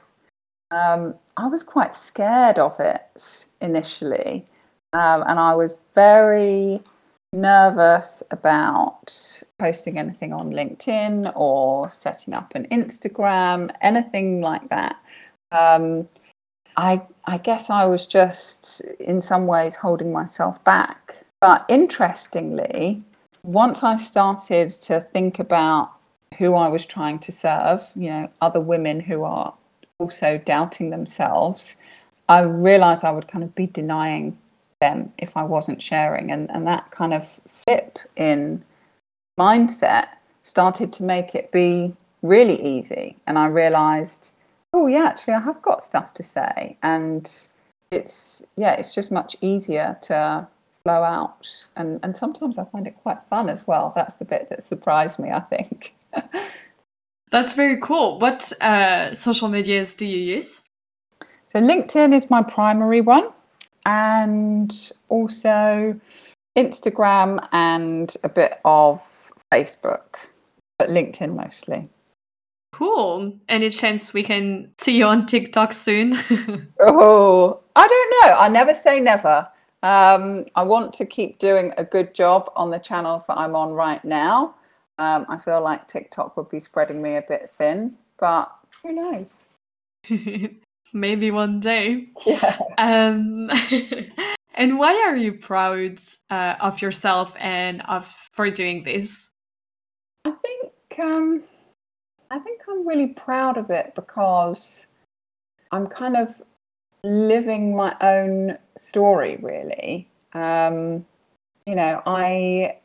Um, 0.70 1.14
I 1.36 1.46
was 1.48 1.62
quite 1.62 1.96
scared 1.96 2.58
of 2.58 2.78
it 2.78 3.44
initially, 3.60 4.44
um, 4.92 5.24
and 5.26 5.38
I 5.38 5.54
was 5.54 5.78
very 5.94 6.82
nervous 7.36 8.22
about 8.30 9.42
posting 9.58 9.98
anything 9.98 10.32
on 10.32 10.52
LinkedIn 10.52 11.32
or 11.36 11.90
setting 11.90 12.34
up 12.34 12.52
an 12.54 12.66
Instagram, 12.72 13.74
anything 13.82 14.40
like 14.40 14.68
that. 14.70 14.96
Um, 15.52 16.08
I, 16.76 17.02
I 17.26 17.38
guess 17.38 17.70
I 17.70 17.86
was 17.86 18.06
just 18.06 18.80
in 19.00 19.20
some 19.20 19.46
ways 19.46 19.76
holding 19.76 20.12
myself 20.12 20.62
back. 20.64 21.16
But 21.40 21.64
interestingly, 21.68 23.02
once 23.42 23.82
I 23.82 23.96
started 23.96 24.70
to 24.70 25.06
think 25.12 25.38
about 25.38 25.92
who 26.38 26.54
I 26.54 26.68
was 26.68 26.84
trying 26.84 27.18
to 27.20 27.32
serve, 27.32 27.90
you 27.94 28.10
know, 28.10 28.30
other 28.40 28.60
women 28.60 29.00
who 29.00 29.22
are 29.24 29.54
also 29.98 30.38
doubting 30.38 30.90
themselves, 30.90 31.76
I 32.28 32.40
realized 32.40 33.04
I 33.04 33.12
would 33.12 33.28
kind 33.28 33.44
of 33.44 33.54
be 33.54 33.66
denying 33.66 34.36
them 34.80 35.12
if 35.18 35.36
I 35.36 35.42
wasn't 35.42 35.82
sharing. 35.82 36.30
And, 36.30 36.50
and 36.50 36.66
that 36.66 36.90
kind 36.90 37.14
of 37.14 37.28
flip 37.48 37.98
in 38.16 38.62
mindset 39.38 40.08
started 40.42 40.92
to 40.94 41.02
make 41.02 41.34
it 41.34 41.50
be 41.52 41.94
really 42.22 42.60
easy. 42.62 43.16
And 43.26 43.38
I 43.38 43.46
realized, 43.46 44.32
oh, 44.72 44.86
yeah, 44.86 45.04
actually, 45.04 45.34
I 45.34 45.40
have 45.40 45.62
got 45.62 45.82
stuff 45.82 46.14
to 46.14 46.22
say. 46.22 46.76
And 46.82 47.30
it's, 47.90 48.44
yeah, 48.56 48.72
it's 48.72 48.94
just 48.94 49.10
much 49.10 49.36
easier 49.40 49.96
to 50.02 50.46
flow 50.84 51.02
out. 51.02 51.66
And, 51.76 52.00
and 52.02 52.16
sometimes 52.16 52.58
I 52.58 52.64
find 52.64 52.86
it 52.86 52.96
quite 53.02 53.18
fun 53.28 53.48
as 53.48 53.66
well. 53.66 53.92
That's 53.94 54.16
the 54.16 54.24
bit 54.24 54.48
that 54.50 54.62
surprised 54.62 55.18
me, 55.18 55.30
I 55.30 55.40
think. 55.40 55.94
That's 57.30 57.54
very 57.54 57.78
cool. 57.78 58.18
What 58.20 58.52
uh, 58.60 59.12
social 59.12 59.48
medias 59.48 59.94
do 59.94 60.06
you 60.06 60.18
use? 60.18 60.62
So, 61.52 61.60
LinkedIn 61.60 62.14
is 62.14 62.30
my 62.30 62.42
primary 62.42 63.00
one 63.00 63.32
and 63.86 64.92
also 65.08 65.98
Instagram 66.58 67.46
and 67.52 68.14
a 68.24 68.28
bit 68.28 68.54
of 68.64 69.00
Facebook, 69.52 70.16
but 70.78 70.90
LinkedIn 70.90 71.34
mostly. 71.34 71.88
Cool. 72.72 73.38
Any 73.48 73.70
chance 73.70 74.12
we 74.12 74.22
can 74.22 74.70
see 74.78 74.98
you 74.98 75.06
on 75.06 75.24
TikTok 75.24 75.72
soon? 75.72 76.12
oh, 76.80 77.60
I 77.74 77.86
don't 77.86 78.28
know. 78.28 78.36
I 78.38 78.48
never 78.48 78.74
say 78.74 79.00
never. 79.00 79.48
Um, 79.82 80.44
I 80.56 80.62
want 80.62 80.92
to 80.94 81.06
keep 81.06 81.38
doing 81.38 81.72
a 81.78 81.84
good 81.84 82.14
job 82.14 82.50
on 82.56 82.70
the 82.70 82.78
channels 82.78 83.26
that 83.28 83.38
I'm 83.38 83.54
on 83.54 83.72
right 83.72 84.04
now. 84.04 84.56
Um, 84.98 85.26
I 85.28 85.38
feel 85.38 85.62
like 85.62 85.86
TikTok 85.86 86.36
would 86.36 86.50
be 86.50 86.60
spreading 86.60 87.00
me 87.00 87.16
a 87.16 87.22
bit 87.22 87.52
thin, 87.56 87.94
but 88.18 88.50
who 88.82 88.94
knows? 88.94 89.54
maybe 90.92 91.30
one 91.30 91.60
day. 91.60 92.08
Yeah. 92.24 92.58
Um, 92.78 93.50
and 94.54 94.78
why 94.78 94.94
are 95.06 95.16
you 95.16 95.32
proud 95.34 95.98
uh, 96.30 96.54
of 96.60 96.82
yourself 96.82 97.36
and 97.38 97.82
of 97.82 98.06
for 98.06 98.50
doing 98.50 98.82
this? 98.82 99.30
I 100.24 100.32
think 100.42 100.72
um, 100.98 101.42
I 102.30 102.38
think 102.38 102.60
I'm 102.68 102.86
really 102.86 103.08
proud 103.08 103.56
of 103.56 103.70
it 103.70 103.94
because 103.94 104.86
I'm 105.72 105.86
kind 105.86 106.16
of 106.16 106.42
living 107.04 107.76
my 107.76 107.94
own 108.00 108.58
story. 108.76 109.38
Really, 109.40 110.08
um, 110.32 111.04
you 111.66 111.74
know, 111.74 112.02
I 112.06 112.78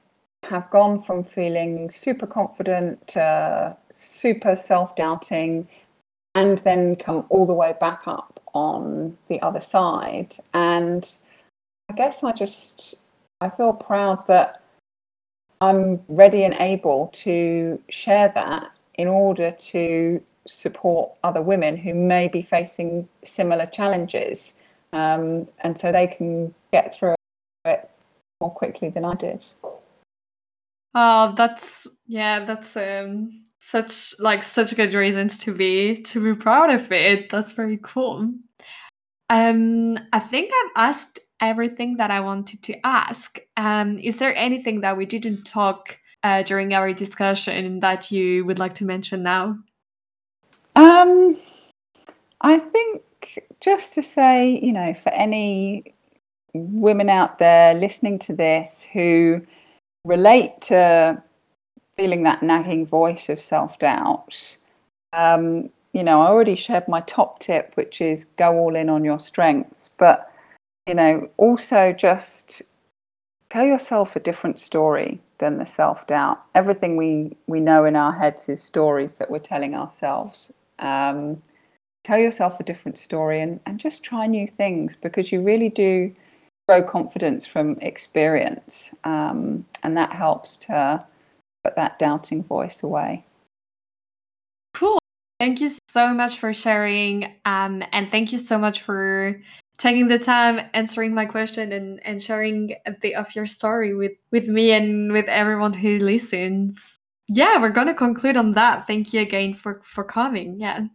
have 0.44 0.70
gone 0.72 1.02
from 1.02 1.24
feeling 1.24 1.90
super 1.90 2.28
confident 2.28 3.08
to 3.08 3.76
super 3.92 4.56
self 4.56 4.96
doubting 4.96 5.68
and 6.36 6.58
then 6.60 6.96
come 6.96 7.26
all 7.30 7.46
the 7.46 7.54
way 7.54 7.76
back 7.80 8.04
up 8.06 8.40
on 8.54 9.18
the 9.28 9.42
other 9.42 9.60
side. 9.60 10.36
And 10.54 11.10
I 11.90 11.94
guess 11.94 12.24
I 12.24 12.32
just 12.32 12.96
I 13.42 13.50
feel 13.50 13.74
proud 13.74 14.26
that 14.28 14.62
I'm 15.60 16.02
ready 16.08 16.44
and 16.44 16.56
able 16.56 17.10
to 17.14 17.82
share 17.90 18.32
that 18.36 18.72
in 18.96 19.08
order 19.08 19.52
to 19.52 20.22
support 20.48 21.12
other 21.24 21.42
women 21.42 21.78
who 21.78 21.94
may 21.94 22.28
be 22.28 22.42
facing 22.42 23.08
similar 23.24 23.66
challenges. 23.68 24.56
Um, 24.94 25.48
and 25.60 25.78
so 25.78 25.92
they 25.92 26.08
can 26.08 26.54
get 26.72 26.96
through 26.96 27.16
it 27.66 27.90
more 28.42 28.52
quickly 28.52 28.90
than 28.90 29.06
I 29.06 29.16
did. 29.16 29.46
Oh, 30.94 31.34
that's 31.38 31.88
yeah, 32.08 32.44
that's 32.44 32.76
um 32.76 33.44
such 33.72 34.20
like 34.20 34.44
such 34.44 34.76
good 34.76 34.94
reasons 34.94 35.38
to 35.38 35.54
be 35.54 35.96
to 36.04 36.22
be 36.22 36.38
proud 36.40 36.70
of 36.70 36.92
it. 36.92 37.30
That's 37.30 37.54
very 37.54 37.80
cool. 37.82 38.34
Um, 39.30 39.98
I 40.12 40.20
think 40.20 40.52
I've 40.52 40.90
asked 40.90 41.20
everything 41.40 41.96
that 41.98 42.12
I 42.12 42.20
wanted 42.20 42.62
to 42.64 42.86
ask. 42.86 43.40
Um, 43.56 43.98
is 43.98 44.20
there 44.20 44.36
anything 44.36 44.82
that 44.82 44.98
we 44.98 45.06
didn't 45.06 45.46
talk 45.46 45.98
uh, 46.24 46.44
during 46.44 46.74
our 46.74 46.94
discussion 46.94 47.80
that 47.80 48.12
you 48.12 48.46
would 48.46 48.60
like 48.60 48.74
to 48.76 48.86
mention 48.86 49.24
now? 49.24 49.58
Um, 50.76 51.38
I 52.42 52.60
think 52.60 53.04
just 53.62 53.94
to 53.94 54.04
say, 54.04 54.60
you 54.62 54.74
know, 54.74 54.94
for 54.94 55.14
any 55.14 55.96
women 56.54 57.10
out 57.10 57.40
there 57.40 57.74
listening 57.74 58.20
to 58.20 58.36
this 58.36 58.86
who 58.92 59.42
relate 60.04 60.62
to 60.64 61.24
feeling 61.96 62.24
that 62.24 62.44
nagging 62.44 62.86
voice 62.86 63.30
of 63.30 63.40
self 63.40 63.80
doubt, 63.80 64.58
um, 65.14 65.70
you 65.94 66.04
know, 66.04 66.22
I 66.22 66.28
already 66.28 66.56
shared 66.56 66.88
my 66.88 67.02
top 67.02 67.40
tip, 67.40 67.72
which 67.76 68.02
is 68.02 68.26
go 68.38 68.58
all 68.58 68.76
in 68.76 68.90
on 68.90 69.04
your 69.04 69.20
strengths. 69.20 69.90
But, 69.90 70.32
you 70.88 70.94
know, 70.94 71.30
also 71.38 71.92
just 71.92 72.62
tell 73.50 73.66
yourself 73.66 74.16
a 74.16 74.22
different 74.22 74.60
story 74.60 75.20
than 75.40 75.58
the 75.58 75.66
self 75.66 76.08
doubt. 76.08 76.42
Everything 76.56 76.96
we, 76.96 77.36
we 77.48 77.60
know 77.60 77.86
in 77.86 77.96
our 77.96 78.14
heads 78.14 78.48
is 78.48 78.64
stories 78.64 79.14
that 79.16 79.30
we're 79.30 79.40
telling 79.40 79.76
ourselves. 79.76 80.54
Um, 80.80 81.42
tell 82.04 82.18
yourself 82.18 82.60
a 82.60 82.64
different 82.64 82.98
story 82.98 83.42
and, 83.42 83.60
and 83.66 83.80
just 83.80 84.04
try 84.04 84.26
new 84.28 84.48
things 84.48 84.96
because 84.96 85.32
you 85.32 85.42
really 85.42 85.70
do 85.70 86.14
grow 86.68 86.82
confidence 86.82 87.46
from 87.46 87.78
experience. 87.80 88.92
Um, 89.04 89.66
and 89.84 89.98
that 89.98 90.14
helps 90.14 90.58
to 90.58 91.04
put 91.64 91.76
that 91.76 92.00
doubting 92.00 92.44
voice 92.44 92.84
away. 92.84 93.26
Cool. 94.74 95.00
Thank 95.40 95.60
you 95.60 95.72
so 95.88 96.14
much 96.14 96.38
for 96.38 96.54
sharing. 96.54 97.36
Um, 97.46 97.84
and 97.92 98.10
thank 98.10 98.32
you 98.32 98.38
so 98.38 98.58
much 98.58 98.82
for 98.82 99.42
taking 99.78 100.08
the 100.08 100.20
time 100.20 100.62
answering 100.74 101.14
my 101.14 101.26
question 101.26 101.72
and, 101.72 102.00
and 102.06 102.22
sharing 102.22 102.76
a 102.86 102.92
bit 102.92 103.16
of 103.16 103.36
your 103.36 103.48
story 103.48 103.96
with, 103.96 104.12
with 104.32 104.48
me 104.48 104.72
and 104.72 105.12
with 105.12 105.28
everyone 105.28 105.74
who 105.74 105.98
listens. 106.00 106.98
Yeah, 107.28 107.60
we're 107.60 107.70
going 107.70 107.88
to 107.88 107.94
conclude 107.94 108.38
on 108.38 108.52
that. 108.54 108.86
Thank 108.86 109.14
you 109.14 109.22
again 109.22 109.54
for, 109.54 109.82
for 109.84 110.04
coming. 110.04 110.60
Yeah. 110.60 110.86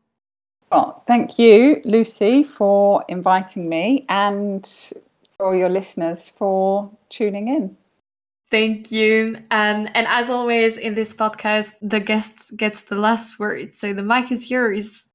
Well, 0.71 1.03
thank 1.07 1.39
you, 1.39 1.81
Lucy, 1.85 2.43
for 2.43 3.05
inviting 3.09 3.69
me 3.69 4.05
and 4.09 4.69
for 5.37 5.57
your 5.57 5.69
listeners 5.69 6.29
for 6.29 6.91
tuning 7.09 7.49
in. 7.49 7.77
Thank 8.51 8.93
you. 8.93 9.37
And 9.51 9.91
and 9.97 10.07
as 10.07 10.31
always 10.31 10.77
in 10.77 10.95
this 10.95 11.13
podcast, 11.13 11.75
the 11.83 12.01
guest 12.01 12.57
gets 12.57 12.83
the 12.85 12.97
last 12.97 13.39
word. 13.39 13.75
So 13.75 13.93
the 13.93 14.03
mic 14.03 14.31
is 14.31 14.51
yours. 14.51 15.09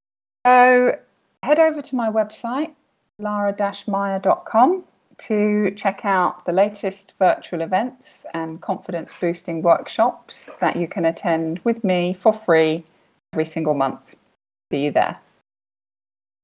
So 0.46 0.96
head 1.42 1.58
over 1.58 1.82
to 1.82 1.96
my 1.96 2.10
website, 2.10 2.72
lara-meyer.com 3.18 4.84
to 5.18 5.70
check 5.76 6.04
out 6.04 6.44
the 6.44 6.52
latest 6.52 7.12
virtual 7.18 7.60
events 7.60 8.26
and 8.34 8.60
confidence 8.60 9.14
boosting 9.18 9.62
workshops 9.62 10.50
that 10.60 10.76
you 10.76 10.88
can 10.88 11.04
attend 11.04 11.60
with 11.64 11.84
me 11.84 12.12
for 12.14 12.32
free 12.32 12.84
every 13.32 13.44
single 13.44 13.74
month. 13.74 14.14
See 14.70 14.84
you 14.84 14.90
there. 14.90 15.18